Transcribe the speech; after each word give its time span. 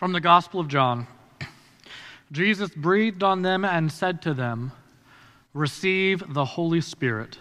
From 0.00 0.14
the 0.14 0.20
Gospel 0.22 0.60
of 0.60 0.68
John 0.68 1.06
Jesus 2.32 2.70
breathed 2.70 3.22
on 3.22 3.42
them 3.42 3.66
and 3.66 3.92
said 3.92 4.22
to 4.22 4.32
them, 4.32 4.72
Receive 5.52 6.24
the 6.32 6.46
Holy 6.46 6.80
Spirit. 6.80 7.36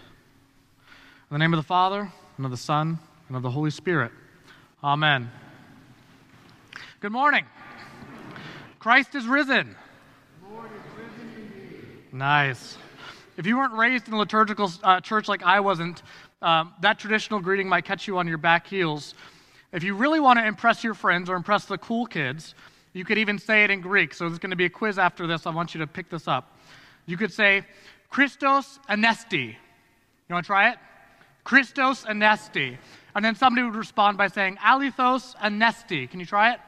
In 1.32 1.36
the 1.36 1.38
name 1.38 1.54
of 1.54 1.58
the 1.58 1.66
Father, 1.66 2.12
and 2.36 2.46
of 2.46 2.52
the 2.52 2.58
Son, 2.58 3.00
and 3.30 3.38
of 3.38 3.44
the 3.44 3.50
Holy 3.50 3.72
Spirit. 3.72 4.12
Amen. 4.84 5.32
Good 7.00 7.14
morning. 7.14 7.46
Christ 8.80 9.16
is 9.16 9.26
risen. 9.26 9.74
Nice. 12.12 12.78
If 13.38 13.46
you 13.46 13.56
weren't 13.56 13.74
raised 13.74 14.10
in 14.10 14.16
a 14.16 14.18
liturgical 14.18 14.70
uh, 14.84 15.00
church 15.00 15.30
like 15.30 15.44
I 15.44 15.62
wasn't, 15.62 16.04
um, 16.42 16.74
that 16.82 17.00
traditional 17.00 17.40
greeting 17.40 17.70
might 17.70 17.86
catch 17.86 18.06
you 18.06 18.18
on 18.18 18.28
your 18.28 18.38
back 18.38 18.68
heels. 18.68 19.14
If 19.72 19.84
you 19.84 19.96
really 19.96 20.20
want 20.20 20.40
to 20.40 20.46
impress 20.46 20.84
your 20.84 20.94
friends 20.94 21.30
or 21.30 21.36
impress 21.36 21.66
the 21.66 21.78
cool 21.78 22.06
kids, 22.06 22.56
you 22.94 23.06
could 23.06 23.18
even 23.18 23.38
say 23.38 23.64
it 23.64 23.70
in 23.70 23.82
Greek. 23.82 24.14
So 24.14 24.28
there's 24.28 24.40
going 24.40 24.50
to 24.50 24.56
be 24.56 24.66
a 24.66 24.70
quiz 24.70 24.98
after 24.98 25.28
this. 25.28 25.46
I 25.46 25.52
want 25.52 25.74
you 25.76 25.80
to 25.82 25.88
pick 25.88 26.10
this 26.10 26.28
up. 26.28 26.58
You 27.06 27.18
could 27.18 27.32
say, 27.32 27.64
Christos 28.10 28.80
anesti. 28.90 29.50
You 29.50 30.34
want 30.34 30.46
to 30.46 30.48
try 30.48 30.72
it? 30.72 30.78
Christos 31.44 32.04
anesti. 32.06 32.78
And 33.16 33.24
then 33.24 33.36
somebody 33.36 33.66
would 33.66 33.76
respond 33.76 34.18
by 34.18 34.28
saying, 34.28 34.58
Alithos 34.58 35.36
anesti. 35.36 36.10
Can 36.10 36.20
you 36.20 36.26
try 36.26 36.54
it? 36.54 36.60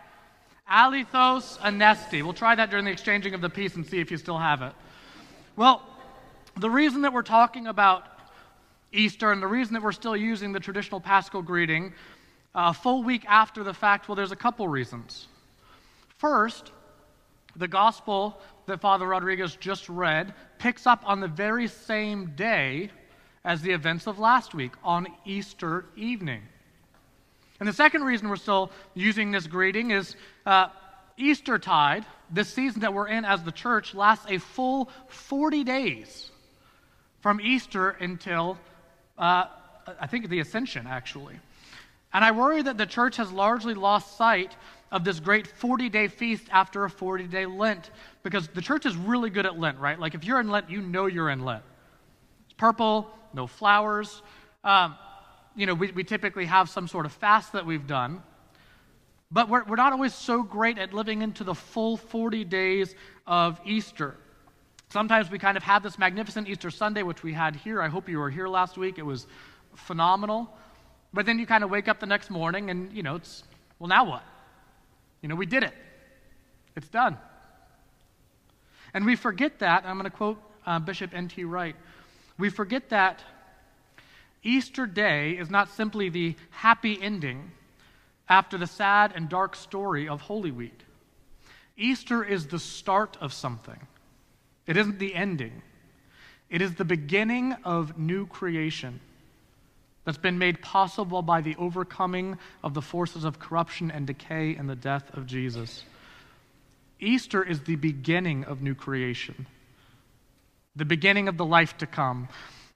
Alithos 0.69 1.57
anesti. 1.59 2.23
We'll 2.23 2.33
try 2.33 2.55
that 2.55 2.69
during 2.69 2.85
the 2.85 2.91
exchanging 2.91 3.33
of 3.33 3.41
the 3.41 3.49
peace 3.49 3.75
and 3.75 3.85
see 3.85 3.99
if 3.99 4.11
you 4.11 4.17
still 4.17 4.37
have 4.37 4.61
it. 4.61 4.73
Well, 5.55 5.81
the 6.57 6.69
reason 6.69 7.01
that 7.01 7.13
we're 7.13 7.23
talking 7.23 7.67
about 7.67 8.05
Easter 8.93 9.31
and 9.31 9.41
the 9.41 9.47
reason 9.47 9.73
that 9.73 9.83
we're 9.83 9.91
still 9.91 10.15
using 10.15 10.51
the 10.51 10.59
traditional 10.59 10.99
paschal 10.99 11.41
greeting 11.41 11.93
a 12.53 12.73
full 12.73 13.03
week 13.03 13.25
after 13.27 13.63
the 13.63 13.73
fact, 13.73 14.07
well, 14.07 14.15
there's 14.15 14.31
a 14.31 14.35
couple 14.37 14.67
reasons. 14.67 15.27
First, 16.17 16.71
the 17.55 17.67
gospel 17.67 18.39
that 18.67 18.81
Father 18.81 19.07
Rodriguez 19.07 19.55
just 19.55 19.89
read 19.89 20.33
picks 20.59 20.85
up 20.85 21.01
on 21.05 21.19
the 21.19 21.27
very 21.27 21.67
same 21.67 22.27
day 22.35 22.91
as 23.43 23.61
the 23.61 23.71
events 23.71 24.07
of 24.07 24.19
last 24.19 24.53
week, 24.53 24.71
on 24.83 25.07
Easter 25.25 25.85
evening. 25.95 26.43
And 27.59 27.67
the 27.67 27.73
second 27.73 28.03
reason 28.03 28.29
we're 28.29 28.35
still 28.35 28.71
using 28.93 29.31
this 29.31 29.47
greeting 29.47 29.91
is 29.91 30.15
uh, 30.45 30.67
Eastertide, 31.17 32.05
this 32.29 32.53
season 32.53 32.81
that 32.81 32.93
we're 32.93 33.07
in 33.07 33.25
as 33.25 33.43
the 33.43 33.51
church, 33.51 33.93
lasts 33.93 34.25
a 34.29 34.37
full 34.37 34.89
40 35.07 35.63
days 35.63 36.29
from 37.21 37.41
Easter 37.41 37.91
until, 37.91 38.57
uh, 39.17 39.45
I 39.99 40.07
think, 40.07 40.29
the 40.29 40.39
Ascension, 40.39 40.87
actually. 40.87 41.35
And 42.13 42.25
I 42.25 42.31
worry 42.31 42.61
that 42.61 42.77
the 42.77 42.85
church 42.85 43.17
has 43.17 43.31
largely 43.31 43.73
lost 43.73 44.17
sight 44.17 44.55
of 44.91 45.03
this 45.03 45.19
great 45.19 45.47
40 45.47 45.89
day 45.89 46.07
feast 46.07 46.43
after 46.51 46.83
a 46.83 46.89
40 46.89 47.25
day 47.25 47.45
Lent 47.45 47.91
because 48.23 48.47
the 48.49 48.61
church 48.61 48.85
is 48.85 48.95
really 48.95 49.29
good 49.29 49.45
at 49.45 49.57
Lent, 49.57 49.79
right? 49.79 49.99
Like 49.99 50.13
if 50.13 50.23
you're 50.23 50.39
in 50.39 50.49
Lent, 50.49 50.69
you 50.69 50.81
know 50.81 51.05
you're 51.05 51.29
in 51.29 51.45
Lent. 51.45 51.63
It's 52.45 52.53
purple, 52.55 53.09
no 53.33 53.47
flowers. 53.47 54.21
Um, 54.63 54.95
you 55.55 55.65
know, 55.65 55.73
we, 55.73 55.91
we 55.91 56.03
typically 56.03 56.45
have 56.45 56.69
some 56.69 56.87
sort 56.87 57.05
of 57.05 57.13
fast 57.13 57.53
that 57.53 57.65
we've 57.65 57.87
done. 57.87 58.21
But 59.31 59.47
we're, 59.47 59.63
we're 59.63 59.77
not 59.77 59.93
always 59.93 60.13
so 60.13 60.43
great 60.43 60.77
at 60.77 60.93
living 60.93 61.21
into 61.21 61.45
the 61.45 61.55
full 61.55 61.95
40 61.95 62.43
days 62.43 62.95
of 63.25 63.59
Easter. 63.65 64.17
Sometimes 64.89 65.31
we 65.31 65.39
kind 65.39 65.55
of 65.55 65.63
have 65.63 65.83
this 65.83 65.97
magnificent 65.97 66.49
Easter 66.49 66.69
Sunday, 66.69 67.01
which 67.01 67.23
we 67.23 67.31
had 67.31 67.55
here. 67.55 67.81
I 67.81 67.87
hope 67.87 68.09
you 68.09 68.19
were 68.19 68.29
here 68.29 68.49
last 68.49 68.77
week. 68.77 68.97
It 68.97 69.05
was 69.05 69.27
phenomenal. 69.73 70.53
But 71.13 71.25
then 71.25 71.39
you 71.39 71.45
kind 71.45 71.63
of 71.63 71.69
wake 71.69 71.87
up 71.87 71.99
the 71.99 72.05
next 72.05 72.29
morning 72.29 72.69
and, 72.69 72.91
you 72.93 73.03
know, 73.03 73.15
it's, 73.15 73.43
well, 73.79 73.87
now 73.87 74.05
what? 74.05 74.23
You 75.21 75.29
know, 75.29 75.35
we 75.35 75.45
did 75.45 75.63
it. 75.63 75.73
It's 76.75 76.87
done. 76.87 77.17
And 78.93 79.05
we 79.05 79.15
forget 79.15 79.59
that, 79.59 79.85
I'm 79.85 79.97
going 79.97 80.09
to 80.09 80.15
quote 80.15 80.41
uh, 80.65 80.79
Bishop 80.79 81.13
N.T. 81.13 81.43
Wright, 81.43 81.75
we 82.37 82.49
forget 82.49 82.89
that 82.89 83.21
Easter 84.43 84.85
Day 84.85 85.31
is 85.31 85.49
not 85.49 85.69
simply 85.69 86.09
the 86.09 86.35
happy 86.49 87.01
ending 87.01 87.51
after 88.27 88.57
the 88.57 88.67
sad 88.67 89.13
and 89.15 89.29
dark 89.29 89.55
story 89.55 90.07
of 90.07 90.21
Holy 90.21 90.51
Week. 90.51 90.79
Easter 91.77 92.23
is 92.23 92.47
the 92.47 92.59
start 92.59 93.17
of 93.21 93.33
something, 93.33 93.87
it 94.65 94.77
isn't 94.77 94.99
the 94.99 95.13
ending, 95.13 95.61
it 96.49 96.61
is 96.61 96.75
the 96.75 96.85
beginning 96.85 97.53
of 97.63 97.97
new 97.97 98.25
creation 98.25 98.99
that's 100.03 100.17
been 100.17 100.37
made 100.37 100.61
possible 100.61 101.21
by 101.21 101.41
the 101.41 101.55
overcoming 101.57 102.37
of 102.63 102.73
the 102.73 102.81
forces 102.81 103.23
of 103.23 103.39
corruption 103.39 103.91
and 103.91 104.07
decay 104.07 104.55
and 104.55 104.69
the 104.69 104.75
death 104.75 105.15
of 105.15 105.25
Jesus. 105.25 105.83
Easter 106.99 107.43
is 107.43 107.61
the 107.61 107.75
beginning 107.75 108.43
of 108.45 108.61
new 108.61 108.75
creation, 108.75 109.47
the 110.75 110.85
beginning 110.85 111.27
of 111.27 111.37
the 111.37 111.45
life 111.45 111.77
to 111.77 111.85
come. 111.85 112.27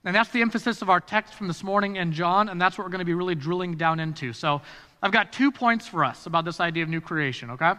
And 0.03 0.16
that's 0.16 0.30
the 0.30 0.41
emphasis 0.41 0.81
of 0.84 0.90
our 0.90 1.00
text 1.00 1.34
from 1.34 1.47
this 1.47 1.63
morning 1.63 1.96
in 1.96 2.12
John, 2.12 2.50
and 2.50 2.62
that's 2.62 2.78
what 2.78 2.86
we're 2.86 2.91
going 2.91 3.00
to 3.00 3.06
be 3.06 3.16
really 3.16 3.36
drilling 3.36 3.75
down 3.75 4.00
into. 4.00 4.34
So 4.34 4.62
I've 5.02 5.12
got 5.12 5.34
two 5.34 5.52
points 5.52 5.88
for 5.88 6.03
us 6.03 6.28
about 6.28 6.46
this 6.46 6.59
idea 6.59 6.84
of 6.84 6.90
new 6.90 7.02
creation, 7.02 7.52
okay? 7.52 7.74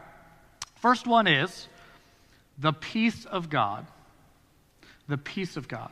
First 0.76 1.06
one 1.06 1.26
is 1.26 1.68
the 2.58 2.72
peace 2.72 3.24
of 3.26 3.48
God. 3.48 3.86
The 5.08 5.18
peace 5.18 5.56
of 5.56 5.68
God. 5.68 5.90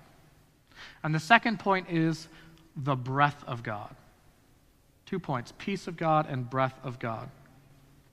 And 1.05 1.15
the 1.15 1.21
second 1.21 1.61
point 1.61 1.89
is 1.89 2.27
the 2.77 2.97
breath 2.97 3.43
of 3.47 3.63
God. 3.63 3.95
Two 5.07 5.19
points 5.19 5.53
peace 5.59 5.87
of 5.87 5.97
God 5.97 6.27
and 6.29 6.49
breath 6.49 6.79
of 6.83 6.99
God. 6.99 7.29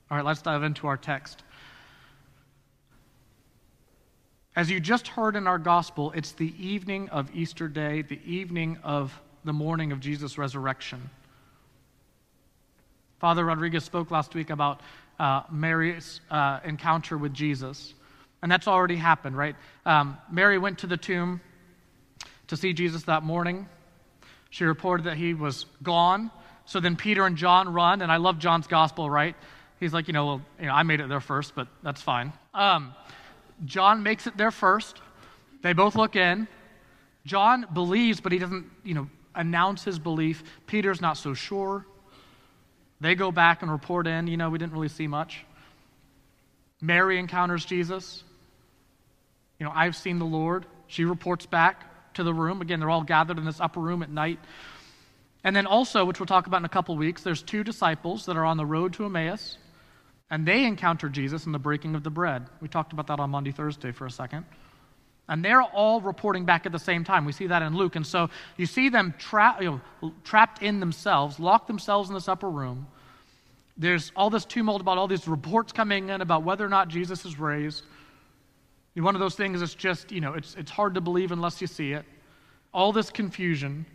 All 0.10 0.18
right, 0.18 0.26
let's 0.26 0.42
dive 0.42 0.64
into 0.64 0.88
our 0.88 0.98
text. 0.98 1.44
As 4.56 4.70
you 4.70 4.82
just 4.82 5.08
heard 5.08 5.38
in 5.38 5.48
our 5.48 5.58
gospel, 5.58 6.12
it's 6.12 6.34
the 6.34 6.54
evening 6.60 7.08
of 7.10 7.34
Easter 7.34 7.70
Day, 7.70 8.02
the 8.02 8.20
evening 8.26 8.78
of 8.84 9.18
the 9.46 9.54
morning 9.54 9.94
of 9.94 10.02
Jesus' 10.02 10.38
resurrection. 10.38 11.10
Father 13.20 13.46
Rodriguez 13.46 13.86
spoke 13.86 14.12
last 14.12 14.36
week 14.36 14.50
about 14.50 14.82
uh, 15.20 15.44
Mary's 15.50 16.20
uh, 16.30 16.60
encounter 16.66 17.18
with 17.18 17.34
Jesus. 17.34 17.94
And 18.42 18.52
that's 18.52 18.68
already 18.68 18.96
happened, 18.96 19.38
right? 19.38 19.56
Um, 19.86 20.18
Mary 20.30 20.58
went 20.58 20.80
to 20.80 20.88
the 20.88 20.98
tomb 20.98 21.40
to 22.48 22.58
see 22.58 22.74
Jesus 22.74 23.04
that 23.04 23.24
morning. 23.24 23.70
She 24.52 24.66
reported 24.66 25.06
that 25.06 25.18
he 25.18 25.34
was 25.34 25.66
gone. 25.82 26.30
So 26.66 26.80
then 26.80 26.96
Peter 26.96 27.26
and 27.26 27.38
John 27.38 27.74
run, 27.74 28.02
and 28.02 28.12
I 28.12 28.18
love 28.18 28.38
John's 28.38 28.68
gospel, 28.68 29.10
right? 29.10 29.36
He's 29.80 29.94
like, 29.94 30.08
you 30.08 30.14
know, 30.14 30.26
well, 30.26 30.42
you 30.60 30.68
know, 30.68 30.74
I 30.74 30.84
made 30.84 31.00
it 31.00 31.10
there 31.10 31.22
first, 31.22 31.56
but 31.56 31.68
that's 31.82 32.02
fine. 32.02 32.34
Um, 32.54 32.94
John 33.66 34.04
makes 34.04 34.28
it 34.28 34.38
there 34.38 34.52
first. 34.52 35.02
They 35.64 35.74
both 35.74 35.96
look 35.96 36.16
in. 36.16 36.48
John 37.26 37.66
believes, 37.74 38.20
but 38.20 38.32
he 38.32 38.40
doesn't, 38.40 38.66
you 38.84 38.94
know, 38.94 39.08
announce 39.34 39.86
his 39.86 39.98
belief. 39.98 40.44
Peter's 40.68 41.02
not 41.02 41.18
so 41.18 41.34
sure. 41.34 41.86
They 43.00 43.16
go 43.16 43.32
back 43.32 43.62
and 43.62 43.72
report 43.72 44.06
in, 44.06 44.28
you 44.28 44.38
know, 44.38 44.50
we 44.50 44.60
didn't 44.60 44.74
really 44.74 44.90
see 44.90 45.08
much. 45.08 45.46
Mary 46.82 47.18
encounters 47.18 47.64
Jesus. 47.64 48.24
You 49.60 49.66
know, 49.66 49.72
I've 49.74 49.96
seen 49.96 50.20
the 50.20 50.26
Lord. 50.26 50.66
She 50.88 51.06
reports 51.06 51.46
back 51.46 51.86
to 52.16 52.24
the 52.24 52.34
room. 52.34 52.62
Again, 52.62 52.80
they're 52.80 52.90
all 52.90 53.04
gathered 53.04 53.38
in 53.38 53.46
this 53.46 53.60
upper 53.60 53.80
room 53.80 54.04
at 54.04 54.10
night. 54.10 54.40
And 55.44 55.56
then 55.56 55.66
also, 55.66 56.06
which 56.06 56.20
we'll 56.20 56.28
talk 56.28 56.48
about 56.48 56.58
in 56.58 56.66
a 56.66 56.70
couple 56.70 56.96
weeks, 56.96 57.24
there's 57.24 57.42
two 57.42 57.64
disciples 57.64 58.26
that 58.26 58.38
are 58.38 58.46
on 58.46 58.58
the 58.58 58.66
road 58.66 58.94
to 58.94 59.06
Emmaus, 59.06 59.58
and 60.30 60.46
they 60.46 60.66
encounter 60.66 61.10
Jesus 61.10 61.46
in 61.46 61.52
the 61.52 61.60
breaking 61.60 61.96
of 61.96 62.04
the 62.04 62.10
bread. 62.10 62.48
We 62.62 62.68
talked 62.68 62.94
about 62.94 63.08
that 63.08 63.20
on 63.20 63.32
Maundy, 63.32 63.52
Thursday 63.52 63.92
for 63.92 64.06
a 64.06 64.12
second. 64.12 64.46
And 65.28 65.44
they're 65.44 65.62
all 65.62 66.02
reporting 66.02 66.46
back 66.46 66.66
at 66.66 66.72
the 66.72 66.80
same 66.80 67.04
time. 67.04 67.26
We 67.26 67.32
see 67.32 67.48
that 67.48 67.62
in 67.62 67.76
Luke. 67.76 67.96
And 67.96 68.06
so 68.06 68.30
you 68.58 68.66
see 68.66 68.90
them 68.90 69.14
tra- 69.18 69.58
you 69.62 69.82
know, 70.02 70.14
trapped 70.24 70.62
in 70.62 70.80
themselves, 70.80 71.40
locked 71.40 71.68
themselves 71.68 72.10
in 72.10 72.16
this 72.16 72.28
upper 72.28 72.50
room. 72.50 72.88
There's 73.78 74.12
all 74.16 74.30
this 74.30 74.46
tumult 74.46 74.82
about 74.82 74.98
all 74.98 75.08
these 75.08 75.28
reports 75.28 75.72
coming 75.72 76.10
in 76.10 76.22
about 76.22 76.44
whether 76.44 76.66
or 76.66 76.70
not 76.70 76.90
Jesus 76.90 77.26
is 77.26 77.40
raised. 77.40 77.84
One 78.96 79.16
of 79.16 79.22
those 79.22 79.36
things 79.36 79.62
that's 79.62 79.74
just, 79.74 80.12
you 80.12 80.20
know, 80.20 80.34
it's, 80.34 80.56
it's 80.56 80.72
hard 80.72 80.96
to 80.96 81.02
believe 81.02 81.32
unless 81.32 81.62
you 81.62 81.68
see 81.68 81.94
it. 81.94 82.06
All 82.74 82.92
this 82.92 83.10
confusion. 83.10 83.86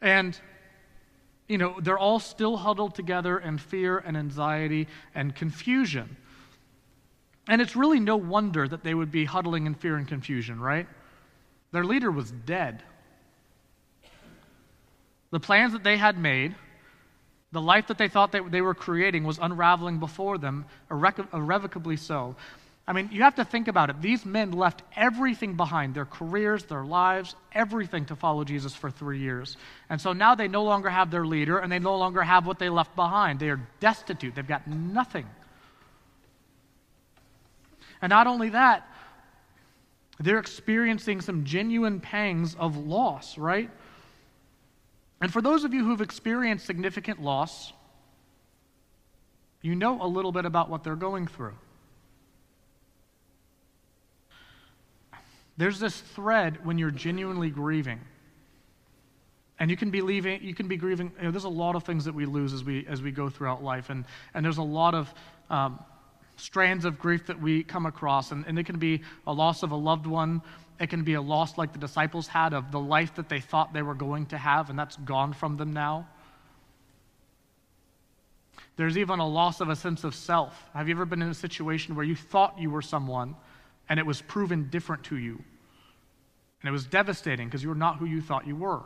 And, 0.00 0.38
you 1.48 1.58
know, 1.58 1.76
they're 1.80 1.98
all 1.98 2.18
still 2.18 2.56
huddled 2.56 2.94
together 2.94 3.38
in 3.38 3.58
fear 3.58 3.98
and 3.98 4.16
anxiety 4.16 4.88
and 5.14 5.34
confusion. 5.34 6.16
And 7.48 7.60
it's 7.60 7.76
really 7.76 8.00
no 8.00 8.16
wonder 8.16 8.66
that 8.66 8.82
they 8.82 8.94
would 8.94 9.10
be 9.10 9.24
huddling 9.24 9.66
in 9.66 9.74
fear 9.74 9.96
and 9.96 10.08
confusion, 10.08 10.60
right? 10.60 10.86
Their 11.72 11.84
leader 11.84 12.10
was 12.10 12.30
dead. 12.30 12.82
The 15.30 15.40
plans 15.40 15.72
that 15.72 15.82
they 15.82 15.96
had 15.96 16.18
made, 16.18 16.54
the 17.52 17.60
life 17.60 17.88
that 17.88 17.98
they 17.98 18.08
thought 18.08 18.32
that 18.32 18.50
they 18.50 18.60
were 18.60 18.74
creating 18.74 19.24
was 19.24 19.38
unraveling 19.38 19.98
before 19.98 20.38
them, 20.38 20.66
irrevocably 20.90 21.96
so. 21.96 22.36
I 22.86 22.92
mean, 22.92 23.10
you 23.12 23.22
have 23.22 23.36
to 23.36 23.44
think 23.44 23.68
about 23.68 23.90
it. 23.90 24.02
These 24.02 24.26
men 24.26 24.50
left 24.50 24.82
everything 24.96 25.54
behind 25.54 25.94
their 25.94 26.04
careers, 26.04 26.64
their 26.64 26.84
lives, 26.84 27.36
everything 27.52 28.06
to 28.06 28.16
follow 28.16 28.42
Jesus 28.42 28.74
for 28.74 28.90
three 28.90 29.20
years. 29.20 29.56
And 29.88 30.00
so 30.00 30.12
now 30.12 30.34
they 30.34 30.48
no 30.48 30.64
longer 30.64 30.90
have 30.90 31.10
their 31.10 31.24
leader 31.24 31.58
and 31.58 31.70
they 31.70 31.78
no 31.78 31.96
longer 31.96 32.22
have 32.22 32.44
what 32.44 32.58
they 32.58 32.68
left 32.68 32.96
behind. 32.96 33.38
They 33.38 33.50
are 33.50 33.60
destitute, 33.78 34.34
they've 34.34 34.46
got 34.46 34.66
nothing. 34.66 35.26
And 38.00 38.10
not 38.10 38.26
only 38.26 38.48
that, 38.48 38.88
they're 40.18 40.40
experiencing 40.40 41.20
some 41.20 41.44
genuine 41.44 42.00
pangs 42.00 42.56
of 42.56 42.76
loss, 42.76 43.38
right? 43.38 43.70
And 45.20 45.32
for 45.32 45.40
those 45.40 45.62
of 45.62 45.72
you 45.72 45.84
who've 45.84 46.00
experienced 46.00 46.66
significant 46.66 47.22
loss, 47.22 47.72
you 49.62 49.76
know 49.76 50.02
a 50.02 50.06
little 50.08 50.32
bit 50.32 50.44
about 50.44 50.68
what 50.68 50.82
they're 50.82 50.96
going 50.96 51.28
through. 51.28 51.54
There's 55.56 55.78
this 55.78 56.00
thread 56.00 56.64
when 56.64 56.78
you're 56.78 56.90
genuinely 56.90 57.50
grieving. 57.50 58.00
And 59.58 59.70
you 59.70 59.76
can 59.76 59.90
be 59.90 60.00
leaving, 60.00 60.42
you 60.42 60.54
can 60.54 60.66
be 60.66 60.76
grieving. 60.76 61.12
You 61.18 61.24
know, 61.24 61.30
there's 61.30 61.44
a 61.44 61.48
lot 61.48 61.76
of 61.76 61.84
things 61.84 62.04
that 62.06 62.14
we 62.14 62.26
lose 62.26 62.52
as 62.52 62.64
we 62.64 62.86
as 62.88 63.00
we 63.00 63.12
go 63.12 63.28
throughout 63.28 63.62
life, 63.62 63.90
and 63.90 64.04
and 64.34 64.44
there's 64.44 64.58
a 64.58 64.62
lot 64.62 64.94
of 64.94 65.12
um, 65.50 65.78
strands 66.36 66.84
of 66.84 66.98
grief 66.98 67.26
that 67.26 67.40
we 67.40 67.62
come 67.62 67.86
across, 67.86 68.32
and, 68.32 68.44
and 68.46 68.58
it 68.58 68.64
can 68.64 68.78
be 68.78 69.02
a 69.26 69.32
loss 69.32 69.62
of 69.62 69.70
a 69.70 69.76
loved 69.76 70.06
one. 70.06 70.42
It 70.80 70.90
can 70.90 71.04
be 71.04 71.14
a 71.14 71.22
loss 71.22 71.58
like 71.58 71.72
the 71.72 71.78
disciples 71.78 72.26
had 72.26 72.54
of 72.54 72.72
the 72.72 72.80
life 72.80 73.14
that 73.14 73.28
they 73.28 73.38
thought 73.38 73.72
they 73.72 73.82
were 73.82 73.94
going 73.94 74.26
to 74.26 74.38
have, 74.38 74.68
and 74.68 74.76
that's 74.76 74.96
gone 74.96 75.32
from 75.32 75.56
them 75.56 75.72
now. 75.72 76.08
There's 78.76 78.98
even 78.98 79.20
a 79.20 79.28
loss 79.28 79.60
of 79.60 79.68
a 79.68 79.76
sense 79.76 80.02
of 80.02 80.14
self. 80.14 80.60
Have 80.74 80.88
you 80.88 80.94
ever 80.94 81.04
been 81.04 81.22
in 81.22 81.28
a 81.28 81.34
situation 81.34 81.94
where 81.94 82.04
you 82.04 82.16
thought 82.16 82.58
you 82.58 82.70
were 82.70 82.82
someone 82.82 83.36
and 83.92 84.00
it 84.00 84.06
was 84.06 84.22
proven 84.22 84.70
different 84.70 85.04
to 85.04 85.18
you? 85.18 85.34
And 85.34 86.68
it 86.68 86.72
was 86.72 86.86
devastating 86.86 87.46
because 87.46 87.62
you 87.62 87.68
were 87.68 87.74
not 87.74 87.98
who 87.98 88.06
you 88.06 88.22
thought 88.22 88.46
you 88.46 88.56
were. 88.56 88.80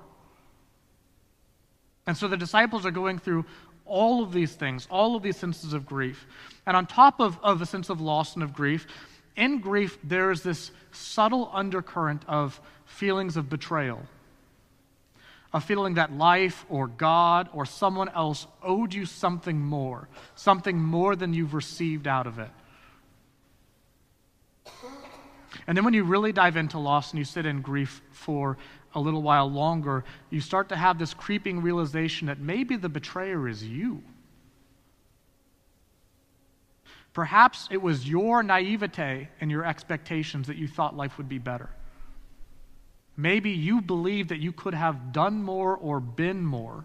And 2.09 2.17
so 2.17 2.27
the 2.27 2.37
disciples 2.37 2.85
are 2.85 2.91
going 2.91 3.21
through 3.21 3.45
all 3.85 4.21
of 4.25 4.33
these 4.33 4.53
things, 4.57 4.89
all 4.91 5.15
of 5.15 5.23
these 5.23 5.37
senses 5.37 5.75
of 5.75 5.87
grief. 5.87 6.27
And 6.67 6.77
on 6.77 6.87
top 6.87 7.21
of, 7.21 7.39
of 7.45 7.63
a 7.63 7.67
sense 7.67 7.89
of 7.89 8.01
loss 8.01 8.35
and 8.35 8.43
of 8.43 8.53
grief, 8.53 8.89
in 9.37 9.61
grief, 9.61 9.97
there 10.03 10.33
is 10.33 10.43
this 10.43 10.73
subtle 10.91 11.53
undercurrent 11.53 12.25
of 12.27 12.61
feelings 12.85 13.37
of 13.37 13.49
betrayal, 13.49 14.03
a 15.55 15.61
feeling 15.61 15.95
that 15.95 16.13
life 16.13 16.67
or 16.69 16.89
God 16.89 17.49
or 17.53 17.65
someone 17.65 18.09
else 18.09 18.49
owed 18.61 18.93
you 18.93 19.07
something 19.07 19.61
more, 19.61 20.09
something 20.35 20.77
more 20.83 21.15
than 21.15 21.33
you've 21.33 21.55
received 21.55 22.09
out 22.09 22.27
of 22.27 22.41
it. 22.41 22.51
And 25.67 25.77
then 25.77 25.85
when 25.85 25.95
you 25.95 26.05
really 26.05 26.33
dive 26.33 26.57
into 26.57 26.79
loss 26.79 27.11
and 27.11 27.19
you 27.19 27.25
sit 27.25 27.45
in 27.47 27.61
grief 27.61 28.01
for 28.13 28.57
a 28.95 29.01
little 29.01 29.23
while 29.23 29.51
longer, 29.51 30.05
you 30.31 30.41
start 30.41 30.69
to 30.69 30.77
have 30.77 30.99
this 30.99 31.13
creeping 31.13 31.61
realization 31.61 32.29
that 32.29 32.39
maybe 32.39 32.77
the 32.77 32.89
betrayer 32.89 33.49
is 33.49 33.65
you. 33.65 34.03
Perhaps 37.13 37.69
it 37.71 37.81
was 37.81 38.09
your 38.09 38.43
naivete 38.43 39.29
and 39.41 39.51
your 39.51 39.65
expectations 39.65 40.47
that 40.47 40.57
you 40.57 40.69
thought 40.69 40.97
life 40.97 41.17
would 41.17 41.29
be 41.29 41.39
better. 41.39 41.71
Maybe 43.17 43.51
you 43.51 43.81
believed 43.81 44.29
that 44.29 44.39
you 44.39 44.53
could 44.53 44.75
have 44.75 45.13
done 45.13 45.43
more 45.43 45.75
or 45.77 45.99
been 45.99 46.45
more. 46.45 46.85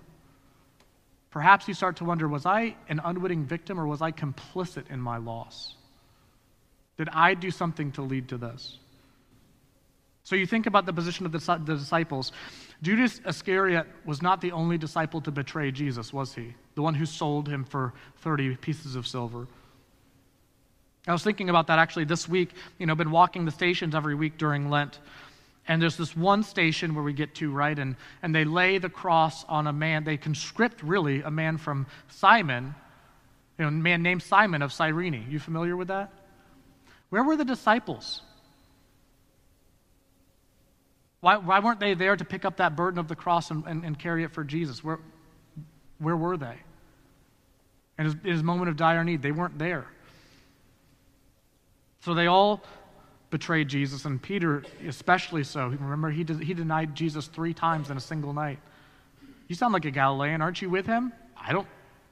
Perhaps 1.29 1.67
you 1.67 1.73
start 1.73 1.97
to 1.97 2.05
wonder 2.05 2.27
was 2.27 2.45
I 2.45 2.75
an 2.87 3.01
unwitting 3.03 3.45
victim 3.45 3.79
or 3.79 3.85
was 3.85 4.01
I 4.01 4.11
complicit 4.11 4.89
in 4.89 5.01
my 5.01 5.17
loss? 5.17 5.75
Did 6.97 7.09
I 7.09 7.33
do 7.33 7.51
something 7.51 7.91
to 7.93 8.01
lead 8.01 8.27
to 8.29 8.37
this? 8.37 8.77
So 10.23 10.35
you 10.35 10.45
think 10.45 10.67
about 10.67 10.85
the 10.85 10.93
position 10.93 11.25
of 11.25 11.31
the, 11.31 11.57
disciples. 11.65 12.31
Judas 12.81 13.19
Iscariot 13.25 13.87
was 14.05 14.21
not 14.21 14.39
the 14.39 14.51
only 14.51 14.77
disciple 14.77 15.19
to 15.21 15.31
betray 15.31 15.71
Jesus, 15.71 16.13
was 16.13 16.33
he? 16.33 16.53
The 16.75 16.81
one 16.81 16.93
who 16.93 17.05
sold 17.05 17.47
him 17.47 17.63
for 17.63 17.93
30 18.17 18.55
pieces 18.57 18.95
of 18.95 19.07
silver. 19.07 19.47
I 21.07 21.11
was 21.11 21.23
thinking 21.23 21.49
about 21.49 21.67
that 21.67 21.79
actually 21.79 22.05
this 22.05 22.29
week. 22.29 22.51
You 22.77 22.85
know, 22.85 22.91
I've 22.91 22.97
been 22.97 23.11
walking 23.11 23.45
the 23.45 23.51
stations 23.51 23.95
every 23.95 24.13
week 24.13 24.37
during 24.37 24.69
Lent. 24.69 24.99
And 25.67 25.81
there's 25.81 25.97
this 25.97 26.15
one 26.15 26.43
station 26.43 26.93
where 26.93 27.03
we 27.03 27.13
get 27.13 27.35
to, 27.35 27.51
right? 27.51 27.77
And, 27.77 27.95
and 28.21 28.33
they 28.33 28.45
lay 28.45 28.77
the 28.77 28.89
cross 28.89 29.43
on 29.45 29.67
a 29.67 29.73
man. 29.73 30.03
They 30.03 30.17
conscript, 30.17 30.83
really, 30.83 31.21
a 31.21 31.31
man 31.31 31.57
from 31.57 31.87
Simon, 32.09 32.75
you 33.57 33.65
know, 33.65 33.69
a 33.69 33.71
man 33.71 34.01
named 34.01 34.23
Simon 34.23 34.61
of 34.61 34.73
Cyrene. 34.73 35.27
You 35.29 35.39
familiar 35.39 35.75
with 35.75 35.87
that? 35.87 36.11
Where 37.11 37.23
were 37.23 37.35
the 37.35 37.45
disciples? 37.45 38.21
Why, 41.19 41.35
why 41.35 41.59
weren't 41.59 41.79
they 41.79 41.93
there 41.93 42.15
to 42.15 42.25
pick 42.25 42.45
up 42.45 42.57
that 42.57 42.75
burden 42.75 42.99
of 42.99 43.09
the 43.09 43.15
cross 43.15 43.51
and, 43.51 43.65
and, 43.67 43.83
and 43.83 43.99
carry 43.99 44.23
it 44.23 44.31
for 44.31 44.45
Jesus? 44.45 44.81
Where, 44.81 44.99
where 45.99 46.15
were 46.15 46.37
they? 46.37 46.55
In 47.99 48.05
his, 48.05 48.13
in 48.15 48.31
his 48.31 48.43
moment 48.43 48.69
of 48.69 48.77
dire 48.77 49.03
need, 49.03 49.21
they 49.21 49.33
weren't 49.33 49.59
there. 49.59 49.85
So 51.99 52.13
they 52.13 52.27
all 52.27 52.63
betrayed 53.29 53.67
Jesus, 53.67 54.05
and 54.05 54.21
Peter 54.21 54.63
especially 54.87 55.43
so. 55.43 55.67
Remember, 55.67 56.09
he, 56.09 56.23
he 56.23 56.53
denied 56.53 56.95
Jesus 56.95 57.27
three 57.27 57.53
times 57.53 57.89
in 57.89 57.97
a 57.97 58.01
single 58.01 58.31
night. 58.31 58.59
You 59.49 59.55
sound 59.55 59.73
like 59.73 59.83
a 59.83 59.91
Galilean. 59.91 60.41
Aren't 60.41 60.61
you 60.61 60.69
with 60.69 60.85
him? 60.87 61.11
I 61.35 61.51
don't, 61.51 61.67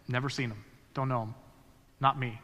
never 0.10 0.28
seen 0.30 0.52
him. 0.52 0.66
Don't 0.94 1.08
know 1.08 1.22
him. 1.22 1.36
Not 2.02 2.20
me. 2.20 2.38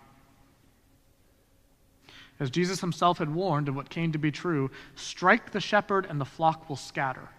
As 2.40 2.50
Jesus 2.50 2.82
himself 2.82 3.18
had 3.20 3.34
warned 3.34 3.70
of 3.70 3.76
what 3.76 3.90
came 3.90 4.12
to 4.12 4.18
be 4.18 4.32
true 4.32 4.70
strike 4.96 5.52
the 5.52 5.62
shepherd 5.62 6.06
and 6.10 6.20
the 6.20 6.26
flock 6.26 6.68
will 6.68 6.76
scatter. 6.76 7.30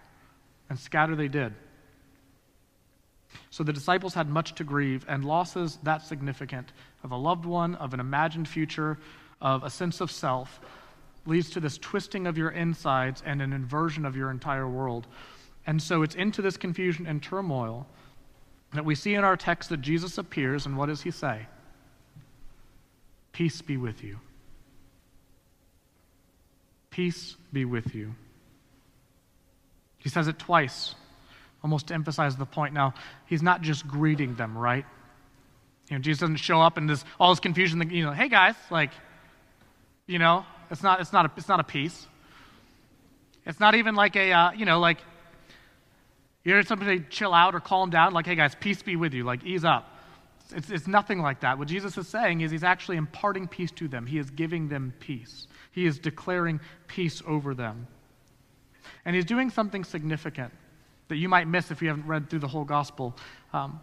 And 0.69 0.79
scatter 0.79 1.15
they 1.15 1.27
did. 1.27 1.53
So 3.49 3.63
the 3.63 3.73
disciples 3.73 4.13
had 4.13 4.29
much 4.29 4.55
to 4.55 4.63
grieve, 4.63 5.05
and 5.07 5.23
losses 5.23 5.79
that 5.83 6.01
significant 6.01 6.71
of 7.03 7.11
a 7.11 7.15
loved 7.15 7.45
one, 7.45 7.75
of 7.75 7.93
an 7.93 7.99
imagined 7.99 8.47
future, 8.47 8.97
of 9.41 9.63
a 9.63 9.69
sense 9.69 10.01
of 10.01 10.11
self, 10.11 10.59
leads 11.25 11.49
to 11.51 11.59
this 11.59 11.77
twisting 11.77 12.25
of 12.25 12.37
your 12.37 12.49
insides 12.49 13.21
and 13.25 13.41
an 13.41 13.53
inversion 13.53 14.05
of 14.05 14.15
your 14.15 14.31
entire 14.31 14.67
world. 14.67 15.07
And 15.65 15.81
so 15.81 16.01
it's 16.01 16.15
into 16.15 16.41
this 16.41 16.57
confusion 16.57 17.05
and 17.05 17.21
turmoil 17.21 17.85
that 18.73 18.85
we 18.85 18.95
see 18.95 19.13
in 19.13 19.23
our 19.23 19.37
text 19.37 19.69
that 19.69 19.81
Jesus 19.81 20.17
appears, 20.17 20.65
and 20.65 20.77
what 20.77 20.87
does 20.87 21.01
he 21.01 21.11
say? 21.11 21.45
Peace 23.33 23.61
be 23.61 23.77
with 23.77 24.03
you. 24.03 24.19
Peace 26.97 27.35
be 27.53 27.63
with 27.63 27.93
you. 27.93 28.15
He 29.99 30.09
says 30.09 30.27
it 30.27 30.39
twice, 30.39 30.95
almost 31.61 31.89
to 31.89 31.93
emphasize 31.93 32.35
the 32.35 32.47
point. 32.47 32.73
Now, 32.73 32.95
he's 33.27 33.43
not 33.43 33.61
just 33.61 33.87
greeting 33.87 34.33
them, 34.33 34.57
right? 34.57 34.83
You 35.91 35.97
know, 35.97 36.01
Jesus 36.01 36.21
doesn't 36.21 36.37
show 36.37 36.59
up 36.59 36.75
and 36.75 36.89
there's 36.89 37.05
all 37.19 37.29
this 37.29 37.39
confusion. 37.39 37.87
You 37.91 38.05
know, 38.05 38.13
hey 38.13 38.29
guys, 38.29 38.55
like, 38.71 38.89
you 40.07 40.17
know, 40.17 40.43
it's 40.71 40.81
not, 40.81 40.99
it's 40.99 41.13
not, 41.13 41.27
a, 41.27 41.31
it's 41.37 41.47
not 41.47 41.59
a 41.59 41.63
peace. 41.63 42.07
It's 43.45 43.59
not 43.59 43.75
even 43.75 43.93
like 43.93 44.15
a, 44.15 44.31
uh, 44.31 44.51
you 44.53 44.65
know, 44.65 44.79
like, 44.79 44.97
you 46.43 46.53
hear 46.53 46.63
somebody 46.63 47.01
chill 47.11 47.31
out 47.31 47.53
or 47.53 47.59
calm 47.59 47.91
down, 47.91 48.13
like, 48.13 48.25
hey 48.25 48.33
guys, 48.33 48.55
peace 48.59 48.81
be 48.81 48.95
with 48.95 49.13
you, 49.13 49.23
like, 49.23 49.43
ease 49.43 49.63
up. 49.63 49.96
It's, 50.55 50.69
it's 50.69 50.87
nothing 50.87 51.21
like 51.21 51.41
that. 51.41 51.57
What 51.57 51.67
Jesus 51.67 51.97
is 51.97 52.07
saying 52.07 52.41
is 52.41 52.51
he's 52.51 52.63
actually 52.63 52.97
imparting 52.97 53.47
peace 53.47 53.71
to 53.71 53.87
them, 53.87 54.05
he 54.05 54.17
is 54.17 54.29
giving 54.29 54.69
them 54.69 54.93
peace. 54.99 55.47
He 55.71 55.85
is 55.85 55.99
declaring 55.99 56.59
peace 56.87 57.21
over 57.27 57.53
them. 57.53 57.87
And 59.05 59.15
he's 59.15 59.25
doing 59.25 59.49
something 59.49 59.83
significant 59.83 60.51
that 61.07 61.17
you 61.17 61.29
might 61.29 61.47
miss 61.47 61.71
if 61.71 61.81
you 61.81 61.87
haven't 61.87 62.07
read 62.07 62.29
through 62.29 62.39
the 62.39 62.47
whole 62.47 62.65
gospel. 62.65 63.15
Um, 63.53 63.79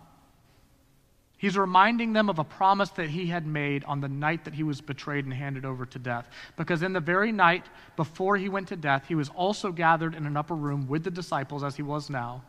he's 1.39 1.57
reminding 1.57 2.13
them 2.13 2.29
of 2.29 2.39
a 2.39 2.45
promise 2.45 2.91
that 2.91 3.09
he 3.09 3.27
had 3.27 3.47
made 3.47 3.85
on 3.85 4.01
the 4.01 4.09
night 4.09 4.45
that 4.45 4.55
he 4.55 4.63
was 4.63 4.81
betrayed 4.81 5.25
and 5.25 5.33
handed 5.33 5.65
over 5.65 5.87
to 5.87 5.99
death. 5.99 6.29
Because 6.57 6.83
in 6.83 6.93
the 6.93 7.01
very 7.01 7.33
night 7.33 7.65
before 7.97 8.37
he 8.37 8.49
went 8.49 8.69
to 8.69 8.77
death, 8.77 9.05
he 9.07 9.15
was 9.15 9.29
also 9.31 9.73
gathered 9.73 10.15
in 10.15 10.27
an 10.27 10.37
upper 10.37 10.55
room 10.55 10.87
with 10.89 11.05
the 11.05 11.11
disciples, 11.11 11.63
as 11.63 11.77
he 11.77 11.83
was 11.83 12.11
now. 12.11 12.43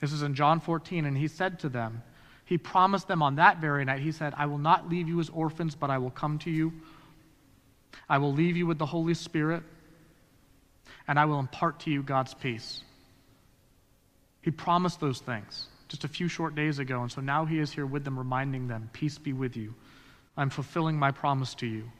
This 0.00 0.12
is 0.12 0.22
in 0.22 0.34
John 0.34 0.60
14, 0.60 1.06
and 1.06 1.16
he 1.16 1.28
said 1.28 1.58
to 1.60 1.68
them, 1.68 2.02
He 2.46 2.56
promised 2.56 3.08
them 3.08 3.22
on 3.22 3.36
that 3.36 3.58
very 3.58 3.84
night, 3.84 4.00
He 4.00 4.12
said, 4.12 4.32
I 4.36 4.46
will 4.46 4.58
not 4.58 4.88
leave 4.88 5.08
you 5.08 5.20
as 5.20 5.28
orphans, 5.28 5.74
but 5.74 5.90
I 5.90 5.98
will 5.98 6.10
come 6.10 6.38
to 6.40 6.50
you. 6.50 6.72
I 8.08 8.18
will 8.18 8.32
leave 8.32 8.56
you 8.56 8.66
with 8.66 8.78
the 8.78 8.86
Holy 8.86 9.14
Spirit, 9.14 9.62
and 11.08 11.18
I 11.18 11.24
will 11.24 11.40
impart 11.40 11.80
to 11.80 11.90
you 11.90 12.02
God's 12.02 12.34
peace. 12.34 12.82
He 14.42 14.52
promised 14.52 15.00
those 15.00 15.18
things 15.18 15.66
just 15.88 16.04
a 16.04 16.08
few 16.08 16.28
short 16.28 16.54
days 16.54 16.78
ago, 16.78 17.02
and 17.02 17.10
so 17.10 17.20
now 17.20 17.44
he 17.44 17.58
is 17.58 17.72
here 17.72 17.86
with 17.86 18.04
them, 18.04 18.16
reminding 18.16 18.68
them, 18.68 18.90
Peace 18.92 19.18
be 19.18 19.32
with 19.32 19.56
you. 19.56 19.74
I'm 20.36 20.50
fulfilling 20.50 20.96
my 20.96 21.10
promise 21.10 21.54
to 21.56 21.66
you. 21.66 21.90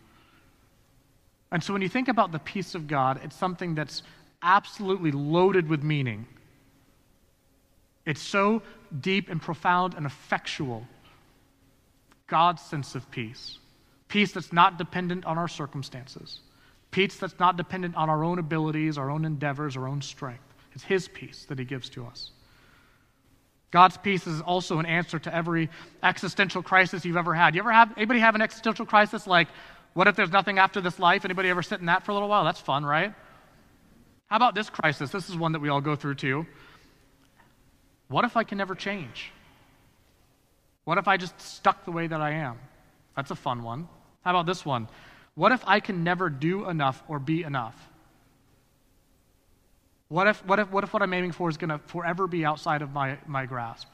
And 1.50 1.62
so 1.62 1.73
when 1.73 1.83
you 1.83 1.88
think 1.88 2.09
about 2.09 2.33
the 2.33 2.38
peace 2.38 2.75
of 2.75 2.87
God, 2.87 3.21
it's 3.25 3.37
something 3.37 3.75
that's 3.75 4.03
absolutely 4.43 5.11
loaded 5.11 5.69
with 5.69 5.83
meaning. 5.83 6.26
It's 8.07 8.23
so 8.23 8.63
deep 9.01 9.29
and 9.29 9.43
profound 9.43 9.95
and 9.95 10.07
effectual. 10.07 10.87
God's 12.29 12.63
sense 12.63 12.95
of 12.95 13.11
peace. 13.11 13.59
Peace 14.09 14.33
that's 14.33 14.53
not 14.53 14.79
dependent 14.79 15.25
on 15.25 15.37
our 15.37 15.49
circumstances. 15.49 16.41
Peace 16.93 17.17
that's 17.17 17.39
not 17.39 17.57
dependent 17.57 17.97
on 17.97 18.09
our 18.09 18.25
own 18.25 18.39
abilities, 18.39 18.97
our 18.97 19.11
own 19.11 19.25
endeavors, 19.25 19.77
our 19.77 19.89
own 19.89 20.01
strength. 20.01 20.43
It's 20.73 20.85
His 20.85 21.09
peace 21.09 21.45
that 21.49 21.59
He 21.59 21.65
gives 21.65 21.89
to 21.91 22.07
us. 22.07 22.31
God's 23.73 23.97
peace 23.97 24.27
is 24.27 24.41
also 24.41 24.79
an 24.79 24.87
answer 24.87 25.19
to 25.19 25.35
every 25.35 25.69
existential 26.03 26.63
crisis 26.63 27.05
you've 27.05 27.17
ever 27.17 27.35
had. 27.35 27.55
You 27.55 27.61
ever 27.61 27.73
have 27.73 27.93
anybody 27.97 28.21
have 28.21 28.37
an 28.37 28.41
existential 28.41 28.87
crisis 28.87 29.27
like, 29.27 29.49
What 29.95 30.07
if 30.07 30.15
there's 30.15 30.31
nothing 30.31 30.59
after 30.59 30.81
this 30.81 30.99
life? 30.99 31.25
Anybody 31.25 31.49
ever 31.49 31.63
sit 31.63 31.81
in 31.81 31.87
that 31.87 32.05
for 32.05 32.13
a 32.13 32.15
little 32.15 32.29
while? 32.29 32.45
That's 32.45 32.61
fun, 32.61 32.85
right? 32.85 33.13
How 34.29 34.37
about 34.37 34.55
this 34.55 34.71
crisis? 34.71 35.11
This 35.11 35.29
is 35.29 35.37
one 35.37 35.53
that 35.53 35.61
we 35.61 35.69
all 35.69 35.81
go 35.81 35.97
through 35.97 36.15
too. 36.15 36.47
What 38.09 38.25
if 38.25 38.37
I 38.37 38.45
can 38.45 38.59
never 38.59 38.75
change? 38.75 39.33
What 40.85 40.99
if 40.99 41.09
I 41.09 41.17
just 41.17 41.41
stuck 41.41 41.85
the 41.85 41.91
way 41.91 42.07
that 42.07 42.21
I 42.21 42.33
am? 42.33 42.59
That's 43.17 43.31
a 43.31 43.35
fun 43.35 43.63
one. 43.63 43.89
How 44.25 44.31
about 44.31 44.47
this 44.47 44.65
one? 44.65 44.89
What 45.35 45.53
if 45.53 45.63
I 45.67 45.81
can 45.81 46.05
never 46.05 46.31
do 46.31 46.69
enough 46.69 47.03
or 47.09 47.19
be 47.19 47.43
enough? 47.43 47.77
What 50.09 50.29
if 50.29 50.45
what, 50.47 50.61
if, 50.61 50.71
what, 50.71 50.85
if 50.85 50.93
what 50.93 51.03
I'm 51.03 51.13
aiming 51.13 51.33
for 51.33 51.49
is 51.49 51.57
going 51.57 51.71
to 51.71 51.79
forever 51.87 52.27
be 52.27 52.45
outside 52.45 52.83
of 52.83 52.93
my, 52.93 53.19
my 53.27 53.47
grasp? 53.47 53.89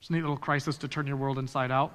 It's 0.00 0.08
a 0.08 0.12
neat 0.14 0.22
little 0.22 0.36
crisis 0.36 0.78
to 0.78 0.88
turn 0.88 1.06
your 1.06 1.16
world 1.16 1.38
inside 1.38 1.70
out. 1.70 1.92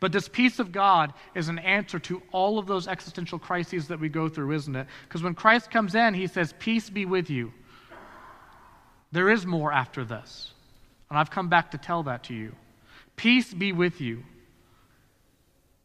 But 0.00 0.12
this 0.12 0.28
peace 0.28 0.58
of 0.58 0.72
God 0.72 1.12
is 1.34 1.48
an 1.48 1.58
answer 1.58 1.98
to 2.00 2.22
all 2.30 2.58
of 2.58 2.66
those 2.66 2.86
existential 2.86 3.38
crises 3.38 3.88
that 3.88 3.98
we 3.98 4.08
go 4.08 4.28
through, 4.28 4.52
isn't 4.52 4.76
it? 4.76 4.86
Because 5.08 5.22
when 5.22 5.34
Christ 5.34 5.70
comes 5.70 5.94
in, 5.94 6.14
he 6.14 6.26
says, 6.26 6.54
Peace 6.58 6.88
be 6.88 7.04
with 7.04 7.30
you. 7.30 7.52
There 9.12 9.28
is 9.28 9.46
more 9.46 9.72
after 9.72 10.04
this. 10.04 10.52
And 11.10 11.18
I've 11.18 11.30
come 11.30 11.48
back 11.48 11.70
to 11.72 11.78
tell 11.78 12.02
that 12.04 12.24
to 12.24 12.34
you. 12.34 12.54
Peace 13.16 13.52
be 13.52 13.72
with 13.72 14.00
you. 14.00 14.24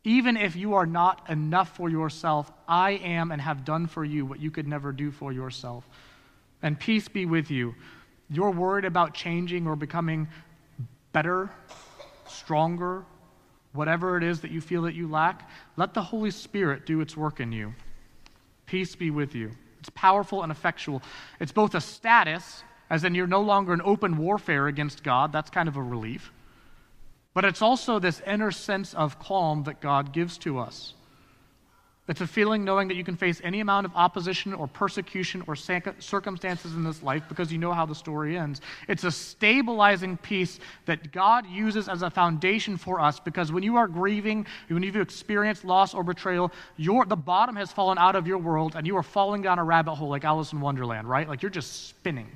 Even 0.05 0.37
if 0.37 0.55
you 0.55 0.75
are 0.75 0.85
not 0.85 1.29
enough 1.29 1.75
for 1.75 1.89
yourself, 1.89 2.49
I 2.65 2.91
am 2.91 3.31
and 3.31 3.41
have 3.41 3.65
done 3.65 3.87
for 3.87 4.05
you 4.05 4.25
what 4.25 4.39
you 4.39 4.49
could 4.49 4.65
never 4.65 4.93
do 4.93 5.11
for 5.11 5.33
yourself. 5.33 5.85
And 6.61 6.79
peace 6.79 7.09
be 7.09 7.25
with 7.25 7.51
you. 7.51 7.75
You're 8.29 8.51
worried 8.51 8.85
about 8.85 9.13
changing 9.13 9.67
or 9.67 9.75
becoming 9.75 10.29
better, 11.11 11.49
stronger, 12.25 13.03
whatever 13.73 14.17
it 14.17 14.23
is 14.23 14.41
that 14.41 14.51
you 14.51 14.61
feel 14.61 14.83
that 14.83 14.95
you 14.95 15.09
lack, 15.09 15.49
let 15.75 15.93
the 15.93 16.01
Holy 16.01 16.31
Spirit 16.31 16.85
do 16.85 17.01
its 17.01 17.17
work 17.17 17.39
in 17.39 17.51
you. 17.51 17.73
Peace 18.65 18.95
be 18.95 19.11
with 19.11 19.35
you. 19.35 19.51
It's 19.79 19.89
powerful 19.89 20.43
and 20.43 20.51
effectual. 20.51 21.01
It's 21.39 21.51
both 21.51 21.75
a 21.75 21.81
status, 21.81 22.63
as 22.89 23.03
in 23.03 23.15
you're 23.15 23.27
no 23.27 23.41
longer 23.41 23.73
in 23.73 23.81
open 23.81 24.17
warfare 24.17 24.67
against 24.67 25.03
God, 25.03 25.31
that's 25.31 25.49
kind 25.49 25.67
of 25.67 25.75
a 25.75 25.81
relief, 25.81 26.31
but 27.33 27.45
it's 27.45 27.61
also 27.61 27.99
this 27.99 28.21
inner 28.25 28.51
sense 28.51 28.93
of 28.93 29.19
calm 29.19 29.63
that 29.63 29.81
God 29.81 30.13
gives 30.13 30.37
to 30.39 30.59
us. 30.59 30.93
It's 32.07 32.21
a 32.21 32.27
feeling 32.27 32.63
knowing 32.63 32.87
that 32.87 32.95
you 32.95 33.03
can 33.03 33.17
face 33.17 33.41
any 33.43 33.59
amount 33.59 33.85
of 33.85 33.91
opposition 33.93 34.53
or 34.53 34.67
persecution 34.67 35.43
or 35.45 35.57
circumstances 35.57 36.73
in 36.73 36.85
this 36.85 37.03
life 37.03 37.23
because 37.27 37.51
you 37.51 37.57
know 37.57 37.73
how 37.73 37.85
the 37.85 37.95
story 37.95 38.37
ends. 38.37 38.61
It's 38.87 39.03
a 39.03 39.11
stabilizing 39.11 40.15
peace 40.15 40.59
that 40.85 41.11
God 41.11 41.45
uses 41.45 41.89
as 41.89 42.03
a 42.03 42.09
foundation 42.09 42.77
for 42.77 43.01
us 43.01 43.19
because 43.19 43.51
when 43.51 43.61
you 43.61 43.75
are 43.75 43.89
grieving, 43.89 44.47
when 44.69 44.83
you've 44.83 44.95
experienced 44.95 45.65
loss 45.65 45.93
or 45.93 46.01
betrayal, 46.01 46.53
your, 46.77 47.05
the 47.05 47.17
bottom 47.17 47.57
has 47.57 47.73
fallen 47.73 47.97
out 47.97 48.15
of 48.15 48.25
your 48.25 48.37
world 48.37 48.77
and 48.77 48.87
you 48.87 48.95
are 48.95 49.03
falling 49.03 49.41
down 49.41 49.59
a 49.59 49.63
rabbit 49.63 49.95
hole 49.95 50.07
like 50.07 50.23
Alice 50.23 50.53
in 50.53 50.61
Wonderland, 50.61 51.09
right? 51.09 51.27
Like 51.27 51.41
you're 51.41 51.51
just 51.51 51.89
spinning. 51.89 52.29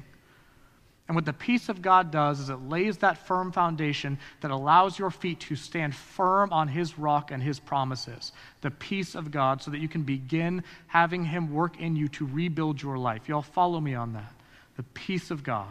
And 1.12 1.16
what 1.18 1.26
the 1.26 1.34
peace 1.34 1.68
of 1.68 1.82
God 1.82 2.10
does 2.10 2.40
is 2.40 2.50
it 2.50 2.70
lays 2.70 3.00
that 3.00 3.28
firm 3.28 3.52
foundation 3.52 4.18
that 4.40 4.50
allows 4.50 4.98
your 4.98 5.12
feet 5.12 5.42
to 5.42 5.58
stand 5.58 5.94
firm 5.94 6.54
on 6.54 6.70
His 6.70 6.98
rock 6.98 7.32
and 7.32 7.44
His 7.44 7.60
promises. 7.60 8.32
The 8.62 8.72
peace 8.72 9.14
of 9.14 9.30
God, 9.30 9.62
so 9.62 9.72
that 9.72 9.80
you 9.80 9.90
can 9.90 10.04
begin 10.04 10.64
having 10.88 11.26
Him 11.26 11.52
work 11.54 11.78
in 11.82 11.98
you 11.98 12.08
to 12.08 12.26
rebuild 12.26 12.82
your 12.82 12.98
life. 12.98 13.28
Y'all 13.28 13.42
follow 13.42 13.82
me 13.82 13.94
on 13.94 14.14
that. 14.14 14.34
The 14.78 14.84
peace 14.84 15.32
of 15.32 15.44
God. 15.44 15.68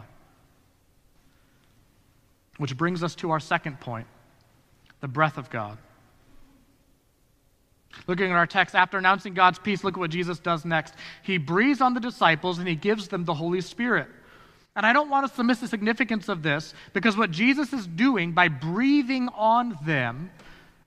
Which 2.59 2.77
brings 2.77 3.01
us 3.01 3.15
to 3.15 3.31
our 3.31 3.39
second 3.39 3.79
point 3.79 4.05
the 4.99 5.07
breath 5.07 5.39
of 5.39 5.49
God. 5.49 5.79
Looking 8.05 8.27
at 8.27 8.37
our 8.37 8.45
text, 8.45 8.75
after 8.75 8.99
announcing 8.99 9.33
God's 9.33 9.57
peace, 9.57 9.83
look 9.83 9.95
at 9.95 9.99
what 9.99 10.11
Jesus 10.11 10.37
does 10.37 10.65
next. 10.65 10.93
He 11.23 11.39
breathes 11.39 11.81
on 11.81 11.95
the 11.95 11.99
disciples 11.99 12.59
and 12.59 12.67
he 12.67 12.75
gives 12.75 13.07
them 13.07 13.25
the 13.25 13.33
Holy 13.33 13.61
Spirit. 13.61 14.07
And 14.75 14.85
I 14.85 14.93
don't 14.93 15.09
want 15.09 15.25
us 15.25 15.35
to 15.35 15.43
miss 15.43 15.59
the 15.59 15.67
significance 15.67 16.29
of 16.29 16.43
this 16.43 16.73
because 16.93 17.17
what 17.17 17.31
Jesus 17.31 17.73
is 17.73 17.85
doing 17.85 18.31
by 18.31 18.47
breathing 18.47 19.27
on 19.29 19.77
them 19.85 20.31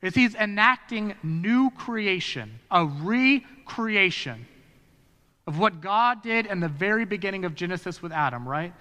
is 0.00 0.14
he's 0.14 0.34
enacting 0.34 1.14
new 1.22 1.70
creation, 1.70 2.58
a 2.70 2.84
recreation 2.84 4.46
of 5.46 5.58
what 5.58 5.80
God 5.80 6.22
did 6.22 6.46
in 6.46 6.60
the 6.60 6.68
very 6.68 7.04
beginning 7.04 7.44
of 7.44 7.54
Genesis 7.54 8.00
with 8.00 8.12
Adam, 8.12 8.48
right? 8.48 8.72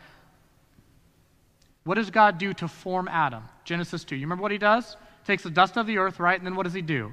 What 1.83 1.95
does 1.95 2.09
God 2.09 2.37
do 2.37 2.53
to 2.53 2.67
form 2.67 3.09
Adam? 3.09 3.43
Genesis 3.65 4.05
2. 4.05 4.15
You 4.15 4.21
remember 4.25 4.41
what 4.41 4.51
he 4.51 4.57
does? 4.57 4.95
Takes 5.25 5.43
the 5.43 5.49
dust 5.49 5.77
of 5.77 5.85
the 5.87 5.97
earth, 5.97 6.19
right? 6.19 6.37
And 6.37 6.45
then 6.45 6.55
what 6.55 6.63
does 6.63 6.73
he 6.73 6.81
do? 6.81 7.11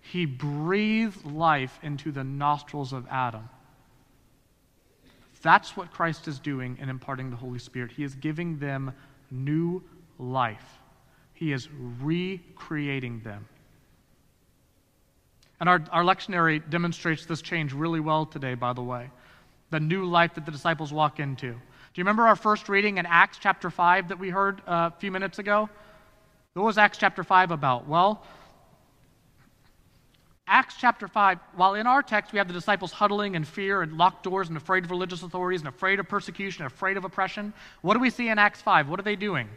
He 0.00 0.26
breathes 0.26 1.24
life 1.24 1.78
into 1.82 2.10
the 2.10 2.24
nostrils 2.24 2.92
of 2.92 3.06
Adam. 3.08 3.48
That's 5.42 5.76
what 5.76 5.90
Christ 5.90 6.28
is 6.28 6.38
doing 6.38 6.78
in 6.80 6.88
imparting 6.88 7.30
the 7.30 7.36
Holy 7.36 7.58
Spirit. 7.58 7.90
He 7.92 8.04
is 8.04 8.14
giving 8.14 8.58
them 8.58 8.94
new 9.30 9.82
life, 10.18 10.78
He 11.34 11.52
is 11.52 11.68
recreating 12.00 13.20
them. 13.20 13.46
And 15.60 15.68
our, 15.68 15.80
our 15.92 16.02
lectionary 16.02 16.68
demonstrates 16.70 17.24
this 17.24 17.40
change 17.40 17.72
really 17.72 18.00
well 18.00 18.26
today, 18.26 18.54
by 18.54 18.72
the 18.72 18.82
way. 18.82 19.10
The 19.70 19.78
new 19.78 20.04
life 20.04 20.34
that 20.34 20.44
the 20.44 20.50
disciples 20.50 20.92
walk 20.92 21.20
into. 21.20 21.52
Do 21.52 22.00
you 22.00 22.04
remember 22.04 22.26
our 22.26 22.34
first 22.34 22.68
reading 22.68 22.98
in 22.98 23.06
Acts 23.06 23.38
chapter 23.40 23.70
5 23.70 24.08
that 24.08 24.18
we 24.18 24.28
heard 24.28 24.60
uh, 24.66 24.90
a 24.92 24.94
few 24.98 25.12
minutes 25.12 25.38
ago? 25.38 25.68
What 26.54 26.64
was 26.64 26.78
Acts 26.78 26.98
chapter 26.98 27.22
5 27.22 27.52
about? 27.52 27.86
Well, 27.86 28.24
Acts 30.46 30.74
chapter 30.78 31.06
5, 31.06 31.38
while 31.54 31.74
in 31.74 31.86
our 31.86 32.02
text 32.02 32.32
we 32.32 32.38
have 32.38 32.48
the 32.48 32.54
disciples 32.54 32.92
huddling 32.92 33.36
in 33.36 33.44
fear 33.44 33.82
and 33.82 33.96
locked 33.96 34.24
doors 34.24 34.48
and 34.48 34.56
afraid 34.56 34.84
of 34.84 34.90
religious 34.90 35.22
authorities 35.22 35.60
and 35.60 35.68
afraid 35.68 36.00
of 36.00 36.08
persecution, 36.08 36.64
and 36.64 36.72
afraid 36.72 36.96
of 36.96 37.04
oppression, 37.04 37.52
what 37.80 37.94
do 37.94 38.00
we 38.00 38.10
see 38.10 38.28
in 38.28 38.38
Acts 38.38 38.60
5? 38.60 38.88
What 38.88 38.98
are 38.98 39.04
they 39.04 39.16
doing? 39.16 39.48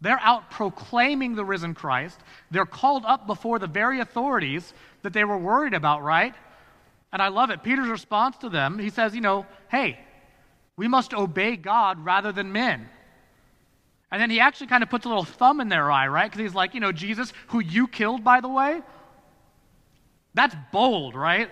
They're 0.00 0.20
out 0.20 0.50
proclaiming 0.50 1.34
the 1.34 1.44
risen 1.44 1.74
Christ. 1.74 2.20
They're 2.50 2.66
called 2.66 3.04
up 3.04 3.26
before 3.26 3.58
the 3.58 3.66
very 3.66 4.00
authorities 4.00 4.72
that 5.02 5.12
they 5.12 5.24
were 5.24 5.38
worried 5.38 5.74
about, 5.74 6.02
right? 6.02 6.34
And 7.12 7.22
I 7.22 7.28
love 7.28 7.50
it. 7.50 7.62
Peter's 7.62 7.88
response 7.88 8.36
to 8.38 8.48
them, 8.48 8.78
he 8.78 8.90
says, 8.90 9.14
you 9.14 9.20
know, 9.20 9.46
hey, 9.68 9.98
we 10.76 10.86
must 10.86 11.14
obey 11.14 11.56
God 11.56 12.04
rather 12.04 12.30
than 12.30 12.52
men. 12.52 12.88
And 14.12 14.22
then 14.22 14.30
he 14.30 14.38
actually 14.40 14.68
kind 14.68 14.82
of 14.82 14.90
puts 14.90 15.04
a 15.06 15.08
little 15.08 15.24
thumb 15.24 15.60
in 15.60 15.68
their 15.68 15.90
eye, 15.90 16.06
right? 16.06 16.30
Because 16.30 16.40
he's 16.40 16.54
like, 16.54 16.74
you 16.74 16.80
know, 16.80 16.92
Jesus, 16.92 17.32
who 17.48 17.60
you 17.60 17.88
killed, 17.88 18.22
by 18.22 18.40
the 18.40 18.48
way, 18.48 18.82
that's 20.34 20.54
bold, 20.72 21.14
right? 21.14 21.50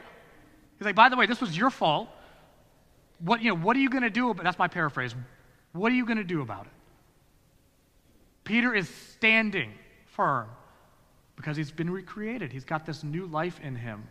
He's 0.79 0.85
like, 0.85 0.95
by 0.95 1.09
the 1.09 1.17
way, 1.17 1.27
this 1.27 1.41
was 1.41 1.57
your 1.57 1.71
fault. 1.71 2.09
What, 3.21 3.43
you 3.43 3.51
know, 3.51 3.57
what 3.57 3.77
are 3.77 3.81
you 3.81 3.91
going 3.91 4.03
to 4.03 4.11
do 4.11 4.31
about 4.31 4.45
That's 4.45 4.59
my 4.59 4.69
paraphrase. 4.69 5.15
What 5.73 5.93
are 5.93 5.95
you 5.95 6.05
going 6.05 6.19
to 6.19 6.25
do 6.25 6.43
about 6.43 6.67
it? 6.67 6.73
Peter 8.45 8.75
is 8.75 8.89
standing 8.89 9.73
firm 10.07 10.49
because 11.35 11.57
he's 11.57 11.71
been 11.71 11.91
recreated. 11.91 12.53
He's 12.53 12.65
got 12.65 12.87
this 12.87 13.03
new 13.03 13.27
life 13.27 13.61
in 13.63 13.75
him. 13.75 14.05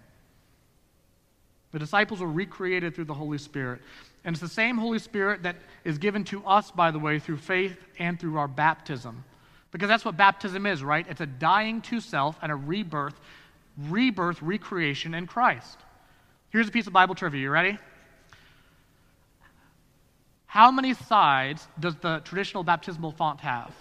The 1.71 1.79
disciples 1.79 2.19
were 2.19 2.31
recreated 2.31 2.95
through 2.95 3.05
the 3.05 3.13
Holy 3.13 3.37
Spirit. 3.37 3.81
And 4.23 4.33
it's 4.33 4.41
the 4.41 4.47
same 4.47 4.77
Holy 4.77 4.99
Spirit 4.99 5.43
that 5.43 5.57
is 5.83 5.97
given 5.97 6.23
to 6.25 6.45
us, 6.45 6.71
by 6.71 6.91
the 6.91 6.99
way, 6.99 7.19
through 7.19 7.37
faith 7.37 7.77
and 7.99 8.19
through 8.19 8.37
our 8.37 8.47
baptism. 8.47 9.23
Because 9.71 9.89
that's 9.89 10.05
what 10.05 10.15
baptism 10.15 10.65
is, 10.65 10.83
right? 10.83 11.05
It's 11.09 11.21
a 11.21 11.25
dying 11.25 11.81
to 11.81 11.99
self 11.99 12.37
and 12.41 12.51
a 12.51 12.55
rebirth 12.55 13.19
rebirth, 13.77 14.41
recreation 14.41 15.13
in 15.13 15.27
Christ. 15.27 15.77
Here's 16.49 16.67
a 16.67 16.71
piece 16.71 16.87
of 16.87 16.93
Bible 16.93 17.15
trivia. 17.15 17.41
You 17.41 17.49
ready? 17.49 17.77
How 20.45 20.71
many 20.71 20.93
sides 20.93 21.67
does 21.79 21.95
the 21.97 22.19
traditional 22.23 22.63
baptismal 22.63 23.11
font 23.11 23.41
have? 23.41 23.73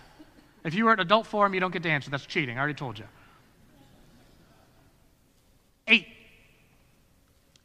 If 0.65 0.75
you 0.75 0.87
were 0.87 0.93
at 0.93 1.01
adult 1.01 1.27
forum, 1.27 1.55
you 1.55 1.61
don't 1.61 1.73
get 1.73 1.83
to 1.85 1.91
answer. 1.91 2.11
That's 2.11 2.27
cheating. 2.27 2.57
I 2.57 2.59
already 2.59 2.75
told 2.75 2.99
you. 2.99 3.05
Eight. 5.87 6.09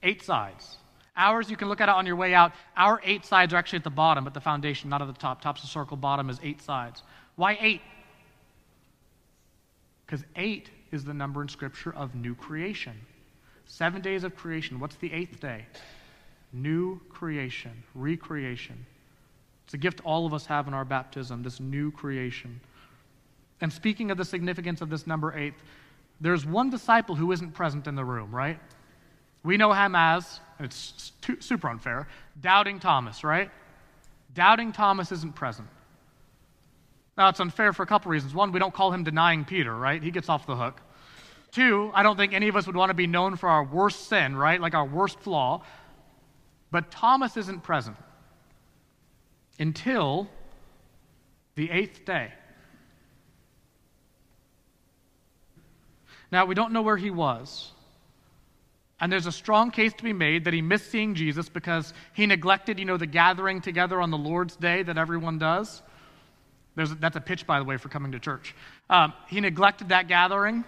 Eight 0.03 0.21
sides. 0.21 0.77
Ours, 1.15 1.49
you 1.49 1.57
can 1.57 1.69
look 1.69 1.81
at 1.81 1.89
it 1.89 1.95
on 1.95 2.05
your 2.05 2.15
way 2.15 2.33
out. 2.33 2.53
Our 2.77 3.01
eight 3.03 3.25
sides 3.25 3.53
are 3.53 3.57
actually 3.57 3.77
at 3.77 3.83
the 3.83 3.89
bottom, 3.89 4.27
at 4.27 4.33
the 4.33 4.39
foundation, 4.39 4.89
not 4.89 5.01
at 5.01 5.07
the 5.07 5.19
top. 5.19 5.41
Top's 5.41 5.63
a 5.63 5.67
circle, 5.67 5.97
bottom 5.97 6.29
is 6.29 6.39
eight 6.43 6.61
sides. 6.61 7.03
Why 7.35 7.57
eight? 7.59 7.81
Because 10.05 10.23
eight 10.35 10.69
is 10.91 11.03
the 11.03 11.13
number 11.13 11.41
in 11.41 11.47
Scripture 11.47 11.93
of 11.95 12.15
new 12.15 12.35
creation. 12.35 12.93
Seven 13.65 14.01
days 14.01 14.23
of 14.23 14.35
creation. 14.35 14.79
What's 14.79 14.95
the 14.95 15.13
eighth 15.13 15.39
day? 15.39 15.65
New 16.51 16.99
creation, 17.09 17.83
recreation. 17.93 18.85
It's 19.65 19.75
a 19.75 19.77
gift 19.77 20.01
all 20.03 20.25
of 20.25 20.33
us 20.33 20.47
have 20.47 20.67
in 20.67 20.73
our 20.73 20.85
baptism, 20.85 21.43
this 21.43 21.59
new 21.59 21.91
creation. 21.91 22.59
And 23.61 23.71
speaking 23.71 24.09
of 24.09 24.17
the 24.17 24.25
significance 24.25 24.81
of 24.81 24.89
this 24.89 25.05
number 25.05 25.37
eight, 25.37 25.53
there's 26.19 26.45
one 26.45 26.69
disciple 26.69 27.15
who 27.15 27.31
isn't 27.31 27.51
present 27.51 27.85
in 27.85 27.95
the 27.95 28.03
room, 28.03 28.33
right? 28.33 28.59
We 29.43 29.57
know 29.57 29.71
him 29.71 29.95
as, 29.95 30.39
it's 30.59 31.11
super 31.39 31.69
unfair, 31.69 32.07
Doubting 32.41 32.79
Thomas, 32.79 33.23
right? 33.23 33.51
Doubting 34.33 34.71
Thomas 34.71 35.11
isn't 35.11 35.35
present. 35.35 35.67
Now, 37.19 37.27
it's 37.27 37.41
unfair 37.41 37.73
for 37.73 37.83
a 37.83 37.85
couple 37.85 38.09
reasons. 38.11 38.33
One, 38.33 38.53
we 38.53 38.59
don't 38.59 38.73
call 38.73 38.93
him 38.93 39.03
denying 39.03 39.43
Peter, 39.43 39.75
right? 39.75 40.01
He 40.01 40.09
gets 40.09 40.29
off 40.29 40.47
the 40.47 40.55
hook. 40.55 40.81
Two, 41.51 41.91
I 41.93 42.01
don't 42.01 42.15
think 42.15 42.31
any 42.33 42.47
of 42.47 42.55
us 42.55 42.65
would 42.65 42.77
want 42.77 42.91
to 42.91 42.93
be 42.93 43.07
known 43.07 43.35
for 43.35 43.49
our 43.49 43.61
worst 43.61 44.07
sin, 44.07 44.37
right? 44.37 44.61
Like 44.61 44.73
our 44.73 44.85
worst 44.85 45.19
flaw. 45.19 45.61
But 46.71 46.91
Thomas 46.91 47.35
isn't 47.35 47.61
present 47.61 47.97
until 49.59 50.29
the 51.55 51.69
eighth 51.69 52.05
day. 52.05 52.31
Now, 56.31 56.45
we 56.45 56.55
don't 56.55 56.71
know 56.71 56.83
where 56.83 56.95
he 56.95 57.11
was. 57.11 57.73
And 59.01 59.11
there's 59.11 59.25
a 59.25 59.31
strong 59.33 59.71
case 59.71 59.91
to 59.91 60.03
be 60.05 60.13
made 60.13 60.45
that 60.45 60.53
he 60.53 60.61
missed 60.61 60.89
seeing 60.89 61.15
Jesus 61.15 61.49
because 61.49 61.93
he 62.13 62.25
neglected, 62.25 62.79
you 62.79 62.85
know, 62.85 62.95
the 62.95 63.07
gathering 63.07 63.59
together 63.59 63.99
on 63.99 64.09
the 64.09 64.17
Lord's 64.17 64.55
Day 64.55 64.83
that 64.83 64.97
everyone 64.97 65.37
does. 65.37 65.81
There's, 66.79 66.95
that's 66.95 67.17
a 67.17 67.21
pitch, 67.21 67.45
by 67.45 67.59
the 67.59 67.65
way, 67.65 67.75
for 67.75 67.89
coming 67.89 68.13
to 68.13 68.19
church. 68.19 68.55
Um, 68.89 69.11
he 69.27 69.41
neglected 69.41 69.89
that 69.89 70.07
gathering. 70.07 70.63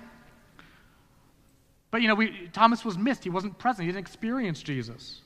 But, 1.89 2.01
you 2.01 2.09
know, 2.09 2.15
we, 2.15 2.49
Thomas 2.51 2.83
was 2.83 2.97
missed. 2.97 3.23
He 3.23 3.29
wasn't 3.29 3.57
present. 3.57 3.85
He 3.85 3.93
didn't 3.93 4.05
experience 4.05 4.61
Jesus. 4.61 5.21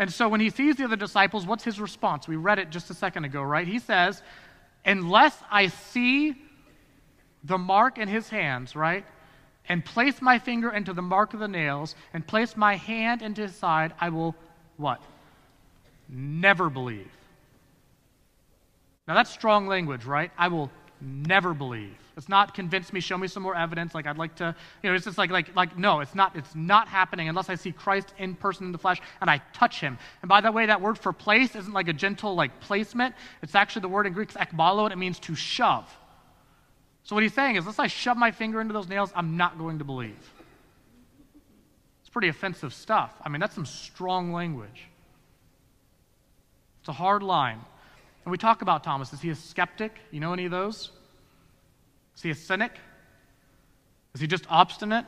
And 0.00 0.12
so 0.12 0.28
when 0.28 0.40
he 0.40 0.50
sees 0.50 0.74
the 0.74 0.84
other 0.86 0.96
disciples, 0.96 1.46
what's 1.46 1.62
his 1.62 1.80
response? 1.80 2.26
We 2.26 2.34
read 2.34 2.58
it 2.58 2.70
just 2.70 2.90
a 2.90 2.94
second 2.94 3.24
ago, 3.24 3.40
right? 3.40 3.68
He 3.68 3.78
says, 3.78 4.20
Unless 4.84 5.38
I 5.48 5.68
see 5.68 6.34
the 7.44 7.58
mark 7.58 7.98
in 7.98 8.08
his 8.08 8.30
hands, 8.30 8.74
right? 8.74 9.04
And 9.68 9.84
place 9.84 10.20
my 10.20 10.40
finger 10.40 10.72
into 10.72 10.92
the 10.92 11.02
mark 11.02 11.34
of 11.34 11.38
the 11.38 11.46
nails 11.46 11.94
and 12.12 12.26
place 12.26 12.56
my 12.56 12.74
hand 12.74 13.22
into 13.22 13.42
his 13.42 13.54
side, 13.54 13.94
I 14.00 14.08
will 14.08 14.34
what? 14.76 15.00
Never 16.08 16.68
believe. 16.68 17.12
Now 19.12 19.18
that's 19.18 19.30
strong 19.30 19.66
language, 19.66 20.06
right? 20.06 20.30
I 20.38 20.48
will 20.48 20.70
never 21.02 21.52
believe. 21.52 21.98
It's 22.16 22.30
not 22.30 22.54
convince 22.54 22.94
me, 22.94 23.00
show 23.00 23.18
me 23.18 23.28
some 23.28 23.42
more 23.42 23.54
evidence. 23.54 23.94
Like 23.94 24.06
I'd 24.06 24.16
like 24.16 24.36
to, 24.36 24.56
you 24.82 24.88
know, 24.88 24.96
it's 24.96 25.04
just 25.04 25.18
like 25.18 25.30
like 25.30 25.54
like 25.54 25.76
no, 25.76 26.00
it's 26.00 26.14
not 26.14 26.34
it's 26.34 26.54
not 26.54 26.88
happening 26.88 27.28
unless 27.28 27.50
I 27.50 27.56
see 27.56 27.72
Christ 27.72 28.14
in 28.16 28.34
person 28.34 28.64
in 28.64 28.72
the 28.72 28.78
flesh 28.78 29.02
and 29.20 29.28
I 29.28 29.42
touch 29.52 29.80
him. 29.80 29.98
And 30.22 30.30
by 30.30 30.40
the 30.40 30.50
way, 30.50 30.64
that 30.64 30.80
word 30.80 30.98
for 30.98 31.12
place 31.12 31.54
isn't 31.54 31.74
like 31.74 31.88
a 31.88 31.92
gentle 31.92 32.34
like 32.34 32.58
placement. 32.60 33.14
It's 33.42 33.54
actually 33.54 33.82
the 33.82 33.88
word 33.88 34.06
in 34.06 34.14
Greek 34.14 34.30
ekbalo, 34.30 34.84
and 34.84 34.94
it 34.94 34.96
means 34.96 35.18
to 35.18 35.34
shove. 35.34 35.94
So 37.02 37.14
what 37.14 37.22
he's 37.22 37.34
saying 37.34 37.56
is, 37.56 37.64
unless 37.64 37.80
I 37.80 37.88
shove 37.88 38.16
my 38.16 38.30
finger 38.30 38.62
into 38.62 38.72
those 38.72 38.88
nails, 38.88 39.12
I'm 39.14 39.36
not 39.36 39.58
going 39.58 39.80
to 39.80 39.84
believe. 39.84 40.32
It's 42.00 42.08
pretty 42.08 42.28
offensive 42.28 42.72
stuff. 42.72 43.12
I 43.22 43.28
mean, 43.28 43.40
that's 43.40 43.54
some 43.54 43.66
strong 43.66 44.32
language. 44.32 44.88
It's 46.80 46.88
a 46.88 46.92
hard 46.92 47.22
line. 47.22 47.60
And 48.24 48.30
we 48.30 48.38
talk 48.38 48.62
about 48.62 48.84
Thomas. 48.84 49.12
Is 49.12 49.20
he 49.20 49.30
a 49.30 49.34
skeptic? 49.34 49.98
You 50.10 50.20
know 50.20 50.32
any 50.32 50.44
of 50.44 50.50
those? 50.50 50.90
Is 52.16 52.22
he 52.22 52.30
a 52.30 52.34
cynic? 52.34 52.72
Is 54.14 54.20
he 54.20 54.26
just 54.26 54.44
obstinate? 54.48 55.06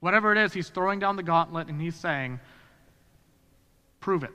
Whatever 0.00 0.32
it 0.32 0.38
is, 0.38 0.52
he's 0.52 0.68
throwing 0.68 0.98
down 0.98 1.16
the 1.16 1.22
gauntlet 1.22 1.68
and 1.68 1.80
he's 1.80 1.94
saying, 1.94 2.40
Prove 4.00 4.24
it. 4.24 4.32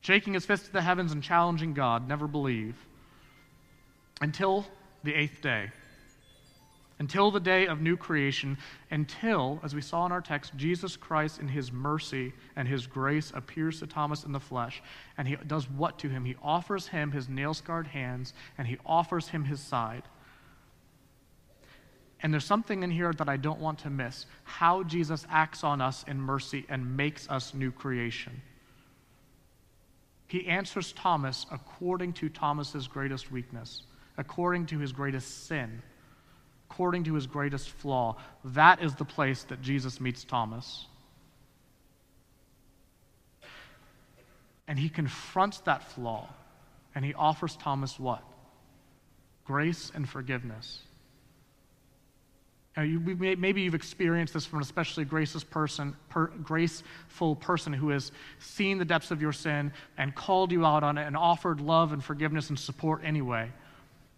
Shaking 0.00 0.34
his 0.34 0.46
fist 0.46 0.66
to 0.66 0.72
the 0.72 0.82
heavens 0.82 1.12
and 1.12 1.22
challenging 1.22 1.74
God, 1.74 2.08
never 2.08 2.26
believe. 2.26 2.74
Until 4.20 4.66
the 5.04 5.14
eighth 5.14 5.40
day 5.42 5.70
until 6.98 7.30
the 7.30 7.40
day 7.40 7.66
of 7.66 7.80
new 7.80 7.96
creation, 7.96 8.58
until, 8.90 9.60
as 9.62 9.74
we 9.74 9.80
saw 9.80 10.04
in 10.06 10.12
our 10.12 10.20
text, 10.20 10.52
Jesus 10.56 10.96
Christ, 10.96 11.38
in 11.38 11.46
his 11.46 11.70
mercy 11.70 12.32
and 12.56 12.66
his 12.66 12.86
grace, 12.86 13.30
appears 13.34 13.78
to 13.78 13.86
Thomas 13.86 14.24
in 14.24 14.32
the 14.32 14.40
flesh. 14.40 14.82
And 15.16 15.28
he 15.28 15.36
does 15.46 15.70
what 15.70 15.98
to 16.00 16.08
him? 16.08 16.24
He 16.24 16.36
offers 16.42 16.88
him 16.88 17.12
his 17.12 17.28
nail 17.28 17.54
scarred 17.54 17.86
hands 17.86 18.34
and 18.56 18.66
he 18.66 18.78
offers 18.84 19.28
him 19.28 19.44
his 19.44 19.60
side. 19.60 20.02
And 22.20 22.32
there's 22.32 22.44
something 22.44 22.82
in 22.82 22.90
here 22.90 23.12
that 23.12 23.28
I 23.28 23.36
don't 23.36 23.60
want 23.60 23.78
to 23.80 23.90
miss 23.90 24.26
how 24.42 24.82
Jesus 24.82 25.24
acts 25.30 25.62
on 25.62 25.80
us 25.80 26.04
in 26.08 26.20
mercy 26.20 26.66
and 26.68 26.96
makes 26.96 27.30
us 27.30 27.54
new 27.54 27.70
creation. 27.70 28.42
He 30.26 30.46
answers 30.48 30.92
Thomas 30.92 31.46
according 31.52 32.14
to 32.14 32.28
Thomas's 32.28 32.88
greatest 32.88 33.30
weakness, 33.30 33.84
according 34.16 34.66
to 34.66 34.80
his 34.80 34.90
greatest 34.90 35.46
sin 35.46 35.80
according 36.70 37.04
to 37.04 37.14
his 37.14 37.26
greatest 37.26 37.70
flaw. 37.70 38.16
That 38.44 38.82
is 38.82 38.94
the 38.94 39.04
place 39.04 39.42
that 39.44 39.62
Jesus 39.62 40.00
meets 40.00 40.24
Thomas. 40.24 40.86
And 44.66 44.78
he 44.78 44.88
confronts 44.88 45.60
that 45.60 45.82
flaw 45.82 46.28
and 46.94 47.04
he 47.04 47.14
offers 47.14 47.56
Thomas 47.56 47.98
what? 47.98 48.22
Grace 49.44 49.90
and 49.94 50.08
forgiveness. 50.08 50.82
Now, 52.76 52.82
you, 52.84 53.00
maybe 53.00 53.62
you've 53.62 53.74
experienced 53.74 54.34
this 54.34 54.44
from 54.44 54.58
an 54.58 54.62
especially 54.62 55.04
gracious 55.04 55.42
person, 55.42 55.96
per, 56.10 56.26
graceful 56.26 57.34
person 57.34 57.72
who 57.72 57.88
has 57.88 58.12
seen 58.38 58.78
the 58.78 58.84
depths 58.84 59.10
of 59.10 59.20
your 59.20 59.32
sin 59.32 59.72
and 59.96 60.14
called 60.14 60.52
you 60.52 60.64
out 60.64 60.84
on 60.84 60.96
it 60.96 61.06
and 61.06 61.16
offered 61.16 61.60
love 61.60 61.92
and 61.92 62.04
forgiveness 62.04 62.50
and 62.50 62.58
support 62.58 63.00
anyway. 63.02 63.50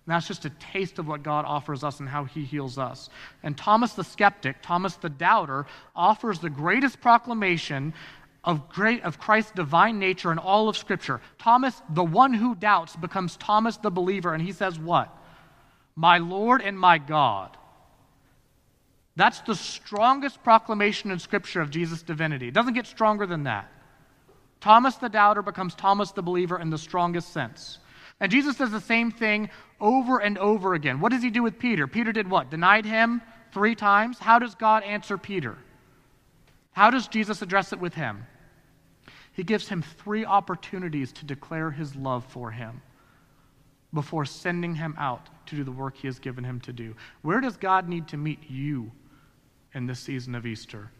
And 0.06 0.14
that's 0.14 0.26
just 0.26 0.44
a 0.44 0.50
taste 0.50 0.98
of 0.98 1.06
what 1.06 1.22
God 1.22 1.44
offers 1.44 1.84
us 1.84 2.00
and 2.00 2.08
how 2.08 2.24
he 2.24 2.44
heals 2.44 2.78
us. 2.78 3.10
And 3.42 3.56
Thomas 3.56 3.92
the 3.92 4.04
skeptic, 4.04 4.56
Thomas 4.62 4.96
the 4.96 5.10
doubter, 5.10 5.66
offers 5.94 6.40
the 6.40 6.50
greatest 6.50 7.00
proclamation 7.00 7.92
of, 8.42 8.68
great, 8.70 9.02
of 9.02 9.18
Christ's 9.18 9.52
divine 9.52 9.98
nature 9.98 10.32
in 10.32 10.38
all 10.38 10.68
of 10.68 10.76
Scripture. 10.76 11.20
Thomas, 11.38 11.80
the 11.90 12.04
one 12.04 12.32
who 12.32 12.54
doubts, 12.54 12.96
becomes 12.96 13.36
Thomas 13.36 13.76
the 13.76 13.90
believer, 13.90 14.32
and 14.32 14.42
he 14.42 14.52
says, 14.52 14.78
What? 14.78 15.14
My 15.94 16.18
Lord 16.18 16.62
and 16.62 16.78
my 16.78 16.98
God. 16.98 17.56
That's 19.16 19.40
the 19.40 19.54
strongest 19.54 20.42
proclamation 20.42 21.10
in 21.10 21.18
Scripture 21.18 21.60
of 21.60 21.70
Jesus' 21.70 22.02
divinity. 22.02 22.48
It 22.48 22.54
doesn't 22.54 22.74
get 22.74 22.86
stronger 22.86 23.26
than 23.26 23.42
that. 23.44 23.70
Thomas 24.60 24.96
the 24.96 25.08
doubter 25.08 25.42
becomes 25.42 25.74
Thomas 25.74 26.12
the 26.12 26.22
believer 26.22 26.58
in 26.58 26.70
the 26.70 26.78
strongest 26.78 27.32
sense. 27.32 27.78
And 28.20 28.30
Jesus 28.30 28.56
does 28.56 28.70
the 28.70 28.80
same 28.80 29.10
thing 29.10 29.48
over 29.80 30.18
and 30.18 30.36
over 30.38 30.74
again. 30.74 31.00
What 31.00 31.10
does 31.10 31.22
he 31.22 31.30
do 31.30 31.42
with 31.42 31.58
Peter? 31.58 31.86
Peter 31.86 32.12
did 32.12 32.28
what? 32.28 32.50
Denied 32.50 32.84
him 32.84 33.22
three 33.52 33.74
times? 33.74 34.18
How 34.18 34.38
does 34.38 34.54
God 34.54 34.82
answer 34.82 35.16
Peter? 35.16 35.56
How 36.72 36.90
does 36.90 37.08
Jesus 37.08 37.42
address 37.42 37.72
it 37.72 37.80
with 37.80 37.94
him? 37.94 38.26
He 39.32 39.42
gives 39.42 39.68
him 39.68 39.82
three 39.82 40.24
opportunities 40.24 41.12
to 41.12 41.24
declare 41.24 41.70
his 41.70 41.96
love 41.96 42.24
for 42.26 42.50
him 42.50 42.82
before 43.92 44.24
sending 44.24 44.74
him 44.74 44.94
out 44.98 45.28
to 45.46 45.56
do 45.56 45.64
the 45.64 45.72
work 45.72 45.96
he 45.96 46.06
has 46.06 46.18
given 46.18 46.44
him 46.44 46.60
to 46.60 46.72
do. 46.72 46.94
Where 47.22 47.40
does 47.40 47.56
God 47.56 47.88
need 47.88 48.06
to 48.08 48.16
meet 48.16 48.38
you 48.48 48.92
in 49.74 49.86
this 49.86 49.98
season 49.98 50.34
of 50.34 50.46
Easter? 50.46 50.90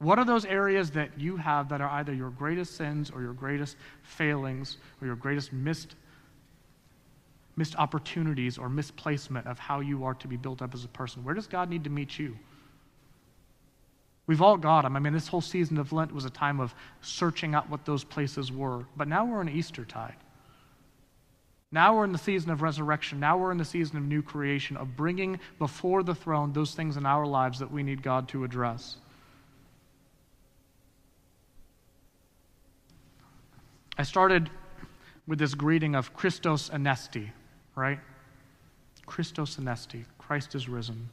What 0.00 0.18
are 0.18 0.24
those 0.24 0.44
areas 0.44 0.92
that 0.92 1.10
you 1.18 1.36
have 1.36 1.68
that 1.70 1.80
are 1.80 1.90
either 1.90 2.14
your 2.14 2.30
greatest 2.30 2.76
sins 2.76 3.10
or 3.10 3.20
your 3.20 3.32
greatest 3.32 3.76
failings 4.02 4.76
or 5.00 5.06
your 5.06 5.16
greatest 5.16 5.52
missed, 5.52 5.96
missed 7.56 7.74
opportunities 7.76 8.58
or 8.58 8.68
misplacement 8.68 9.46
of 9.48 9.58
how 9.58 9.80
you 9.80 10.04
are 10.04 10.14
to 10.14 10.28
be 10.28 10.36
built 10.36 10.62
up 10.62 10.72
as 10.72 10.84
a 10.84 10.88
person? 10.88 11.24
Where 11.24 11.34
does 11.34 11.48
God 11.48 11.68
need 11.68 11.82
to 11.84 11.90
meet 11.90 12.18
you? 12.18 12.36
We've 14.28 14.42
all 14.42 14.56
got 14.56 14.82
them. 14.82 14.94
I 14.94 15.00
mean, 15.00 15.14
this 15.14 15.26
whole 15.26 15.40
season 15.40 15.78
of 15.78 15.92
Lent 15.92 16.14
was 16.14 16.26
a 16.26 16.30
time 16.30 16.60
of 16.60 16.74
searching 17.00 17.54
out 17.54 17.68
what 17.68 17.84
those 17.84 18.04
places 18.04 18.52
were. 18.52 18.84
But 18.96 19.08
now 19.08 19.24
we're 19.24 19.40
in 19.40 19.48
Eastertide. 19.48 20.16
Now 21.72 21.96
we're 21.96 22.04
in 22.04 22.12
the 22.12 22.18
season 22.18 22.50
of 22.50 22.62
resurrection. 22.62 23.18
Now 23.18 23.36
we're 23.36 23.52
in 23.52 23.58
the 23.58 23.64
season 23.64 23.96
of 23.96 24.04
new 24.04 24.22
creation, 24.22 24.76
of 24.76 24.96
bringing 24.96 25.40
before 25.58 26.02
the 26.02 26.14
throne 26.14 26.52
those 26.52 26.74
things 26.74 26.96
in 26.96 27.04
our 27.04 27.26
lives 27.26 27.58
that 27.58 27.70
we 27.70 27.82
need 27.82 28.02
God 28.02 28.28
to 28.28 28.44
address. 28.44 28.96
I 33.98 34.04
started 34.04 34.48
with 35.26 35.40
this 35.40 35.54
greeting 35.54 35.96
of 35.96 36.14
Christos 36.14 36.70
Anesti, 36.70 37.30
right? 37.74 37.98
Christos 39.06 39.56
Anesti, 39.56 40.04
Christ 40.18 40.54
is 40.54 40.68
risen. 40.68 41.08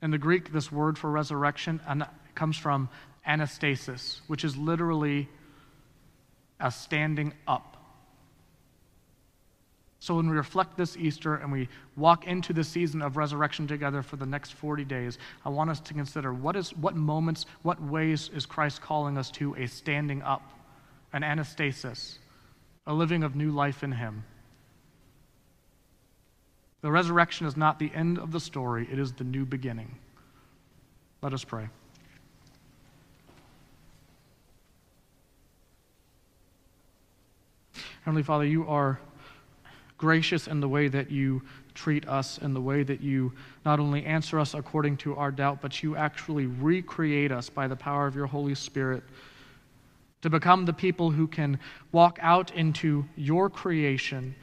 In 0.00 0.10
the 0.10 0.18
Greek, 0.18 0.50
this 0.50 0.72
word 0.72 0.96
for 0.96 1.10
resurrection 1.10 1.80
comes 2.34 2.56
from 2.56 2.88
anastasis, 3.28 4.20
which 4.28 4.44
is 4.44 4.56
literally 4.56 5.28
a 6.58 6.70
standing 6.70 7.34
up. 7.46 7.76
So 9.98 10.16
when 10.16 10.28
we 10.28 10.34
reflect 10.34 10.76
this 10.76 10.96
Easter 10.96 11.34
and 11.34 11.52
we 11.52 11.68
walk 11.96 12.26
into 12.26 12.52
the 12.52 12.64
season 12.64 13.02
of 13.02 13.16
resurrection 13.16 13.68
together 13.68 14.02
for 14.02 14.16
the 14.16 14.26
next 14.26 14.54
40 14.54 14.84
days, 14.84 15.18
I 15.44 15.50
want 15.50 15.70
us 15.70 15.78
to 15.80 15.94
consider 15.94 16.32
what 16.32 16.56
is 16.56 16.74
what 16.76 16.96
moments, 16.96 17.46
what 17.62 17.80
ways 17.80 18.30
is 18.34 18.46
Christ 18.46 18.80
calling 18.80 19.18
us 19.18 19.30
to 19.32 19.54
a 19.54 19.66
standing 19.66 20.22
up? 20.22 20.42
An 21.12 21.22
anastasis, 21.22 22.18
a 22.86 22.94
living 22.94 23.22
of 23.22 23.36
new 23.36 23.50
life 23.50 23.82
in 23.82 23.92
Him. 23.92 24.24
The 26.80 26.90
resurrection 26.90 27.46
is 27.46 27.56
not 27.56 27.78
the 27.78 27.92
end 27.94 28.18
of 28.18 28.32
the 28.32 28.40
story, 28.40 28.88
it 28.90 28.98
is 28.98 29.12
the 29.12 29.24
new 29.24 29.44
beginning. 29.44 29.96
Let 31.22 31.32
us 31.32 31.44
pray. 31.44 31.68
Heavenly 38.04 38.24
Father, 38.24 38.44
you 38.44 38.66
are 38.66 38.98
gracious 39.96 40.48
in 40.48 40.58
the 40.58 40.68
way 40.68 40.88
that 40.88 41.12
you 41.12 41.40
treat 41.74 42.08
us, 42.08 42.38
in 42.38 42.52
the 42.52 42.60
way 42.60 42.82
that 42.82 43.00
you 43.00 43.32
not 43.64 43.78
only 43.78 44.04
answer 44.04 44.40
us 44.40 44.54
according 44.54 44.96
to 44.96 45.14
our 45.14 45.30
doubt, 45.30 45.60
but 45.62 45.84
you 45.84 45.94
actually 45.94 46.46
recreate 46.46 47.30
us 47.30 47.48
by 47.48 47.68
the 47.68 47.76
power 47.76 48.08
of 48.08 48.16
your 48.16 48.26
Holy 48.26 48.56
Spirit 48.56 49.04
to 50.22 50.30
become 50.30 50.64
the 50.64 50.72
people 50.72 51.10
who 51.10 51.26
can 51.26 51.58
walk 51.90 52.18
out 52.22 52.52
into 52.54 53.04
your 53.16 53.50
creation, 53.50 54.34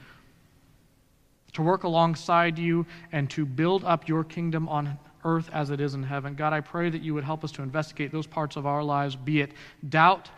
to 1.54 1.62
work 1.62 1.82
alongside 1.84 2.58
you, 2.58 2.86
and 3.12 3.28
to 3.30 3.44
build 3.44 3.84
up 3.84 4.06
your 4.06 4.22
kingdom 4.22 4.68
on 4.68 4.98
earth 5.24 5.50
as 5.52 5.70
it 5.70 5.80
is 5.80 5.94
in 5.94 6.02
heaven. 6.02 6.34
God, 6.34 6.52
I 6.52 6.60
pray 6.60 6.90
that 6.90 7.02
you 7.02 7.14
would 7.14 7.24
help 7.24 7.44
us 7.44 7.52
to 7.52 7.62
investigate 7.62 8.12
those 8.12 8.26
parts 8.26 8.56
of 8.56 8.66
our 8.66 8.82
lives, 8.82 9.16
be 9.16 9.40
it 9.40 9.52
doubt, 9.88 10.30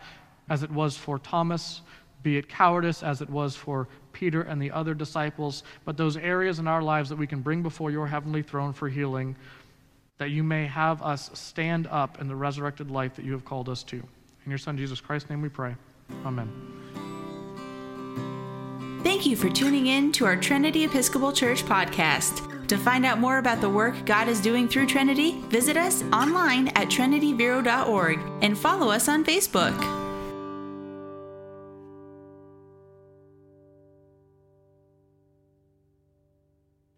as 0.49 0.63
it 0.63 0.71
was 0.71 0.97
for 0.97 1.19
Thomas, 1.19 1.81
be 2.21 2.37
it 2.37 2.49
cowardice, 2.49 3.03
as 3.03 3.21
it 3.21 3.29
was 3.29 3.55
for 3.55 3.87
Peter 4.13 4.41
and 4.41 4.61
the 4.61 4.71
other 4.71 4.93
disciples, 4.93 5.63
but 5.85 5.97
those 5.97 6.15
areas 6.17 6.59
in 6.59 6.67
our 6.67 6.81
lives 6.81 7.09
that 7.09 7.17
we 7.17 7.27
can 7.27 7.41
bring 7.41 7.61
before 7.61 7.91
your 7.91 8.07
heavenly 8.07 8.41
throne 8.41 8.73
for 8.73 8.87
healing, 8.87 9.35
that 10.17 10.29
you 10.29 10.43
may 10.43 10.65
have 10.65 11.01
us 11.01 11.29
stand 11.33 11.87
up 11.87 12.21
in 12.21 12.27
the 12.27 12.35
resurrected 12.35 12.89
life 12.91 13.15
that 13.15 13.25
you 13.25 13.31
have 13.33 13.43
called 13.43 13.67
us 13.67 13.83
to. 13.83 14.03
In 14.45 14.51
your 14.51 14.57
Son, 14.57 14.77
Jesus 14.77 14.99
Christ's 14.99 15.29
name, 15.29 15.41
we 15.41 15.49
pray. 15.49 15.75
Amen. 16.25 16.51
Thank 19.03 19.25
you 19.25 19.35
for 19.35 19.49
tuning 19.49 19.87
in 19.87 20.11
to 20.13 20.25
our 20.25 20.35
Trinity 20.35 20.85
Episcopal 20.85 21.31
Church 21.31 21.63
podcast. 21.63 22.67
To 22.67 22.77
find 22.77 23.05
out 23.05 23.19
more 23.19 23.37
about 23.37 23.61
the 23.61 23.69
work 23.69 24.05
God 24.05 24.27
is 24.27 24.39
doing 24.39 24.67
through 24.67 24.87
Trinity, 24.87 25.41
visit 25.49 25.77
us 25.77 26.03
online 26.13 26.69
at 26.69 26.87
trinityvero.org 26.87 28.19
and 28.41 28.57
follow 28.57 28.89
us 28.89 29.09
on 29.09 29.25
Facebook. 29.25 30.02